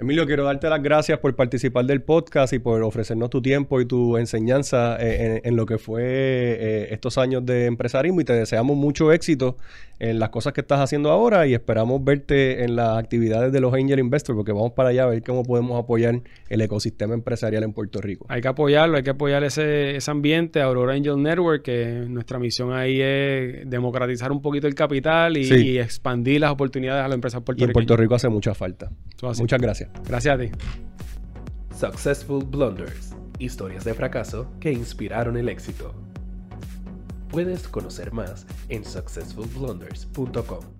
Emilio, 0.00 0.24
quiero 0.26 0.44
darte 0.44 0.68
las 0.70 0.82
gracias 0.82 1.18
por 1.18 1.36
participar 1.36 1.84
del 1.84 2.00
podcast 2.00 2.54
y 2.54 2.58
por 2.58 2.82
ofrecernos 2.82 3.28
tu 3.28 3.42
tiempo 3.42 3.82
y 3.82 3.84
tu 3.86 4.16
enseñanza 4.16 4.96
eh, 4.98 5.40
en, 5.44 5.48
en 5.50 5.56
lo 5.56 5.66
que 5.66 5.76
fue 5.76 6.02
eh, 6.04 6.88
estos 6.90 7.18
años 7.18 7.44
de 7.44 7.66
empresarismo 7.66 8.18
y 8.22 8.24
te 8.24 8.32
deseamos 8.32 8.78
mucho 8.78 9.12
éxito 9.12 9.58
en 9.98 10.18
las 10.18 10.30
cosas 10.30 10.54
que 10.54 10.62
estás 10.62 10.80
haciendo 10.80 11.10
ahora 11.10 11.46
y 11.46 11.52
esperamos 11.52 12.02
verte 12.02 12.64
en 12.64 12.76
las 12.76 12.96
actividades 12.96 13.52
de 13.52 13.60
los 13.60 13.74
Angel 13.74 13.98
Investors 13.98 14.34
porque 14.38 14.52
vamos 14.52 14.72
para 14.72 14.88
allá 14.88 15.02
a 15.02 15.06
ver 15.08 15.22
cómo 15.22 15.42
podemos 15.42 15.78
apoyar 15.78 16.22
el 16.48 16.60
ecosistema 16.62 17.12
empresarial 17.12 17.62
en 17.64 17.74
Puerto 17.74 18.00
Rico. 18.00 18.24
Hay 18.30 18.40
que 18.40 18.48
apoyarlo, 18.48 18.96
hay 18.96 19.02
que 19.02 19.10
apoyar 19.10 19.44
ese, 19.44 19.96
ese 19.96 20.10
ambiente, 20.10 20.62
Aurora 20.62 20.94
Angel 20.94 21.22
Network, 21.22 21.62
que 21.62 22.06
nuestra 22.08 22.38
misión 22.38 22.72
ahí 22.72 23.02
es 23.02 23.68
democratizar 23.68 24.32
un 24.32 24.40
poquito 24.40 24.66
el 24.66 24.74
capital 24.74 25.36
y, 25.36 25.44
Sí. 25.44 25.54
y 25.72 25.78
expandir 25.78 26.40
las 26.40 26.50
oportunidades 26.52 27.04
a 27.04 27.08
las 27.08 27.14
empresas 27.16 27.36
Y 27.36 27.40
en 27.40 27.44
puertorriqueñas. 27.44 27.74
Puerto 27.74 27.96
Rico 27.98 28.14
hace 28.14 28.30
mucha 28.30 28.54
falta. 28.54 28.90
Muchas 29.38 29.60
gracias. 29.60 29.89
Gracias 30.04 30.34
a 30.34 30.38
ti. 30.38 30.50
Successful 31.74 32.44
Blunders. 32.44 33.14
Historias 33.38 33.84
de 33.84 33.94
fracaso 33.94 34.50
que 34.60 34.72
inspiraron 34.72 35.36
el 35.36 35.48
éxito. 35.48 35.94
Puedes 37.30 37.68
conocer 37.68 38.12
más 38.12 38.46
en 38.68 38.84
successfulblunders.com. 38.84 40.79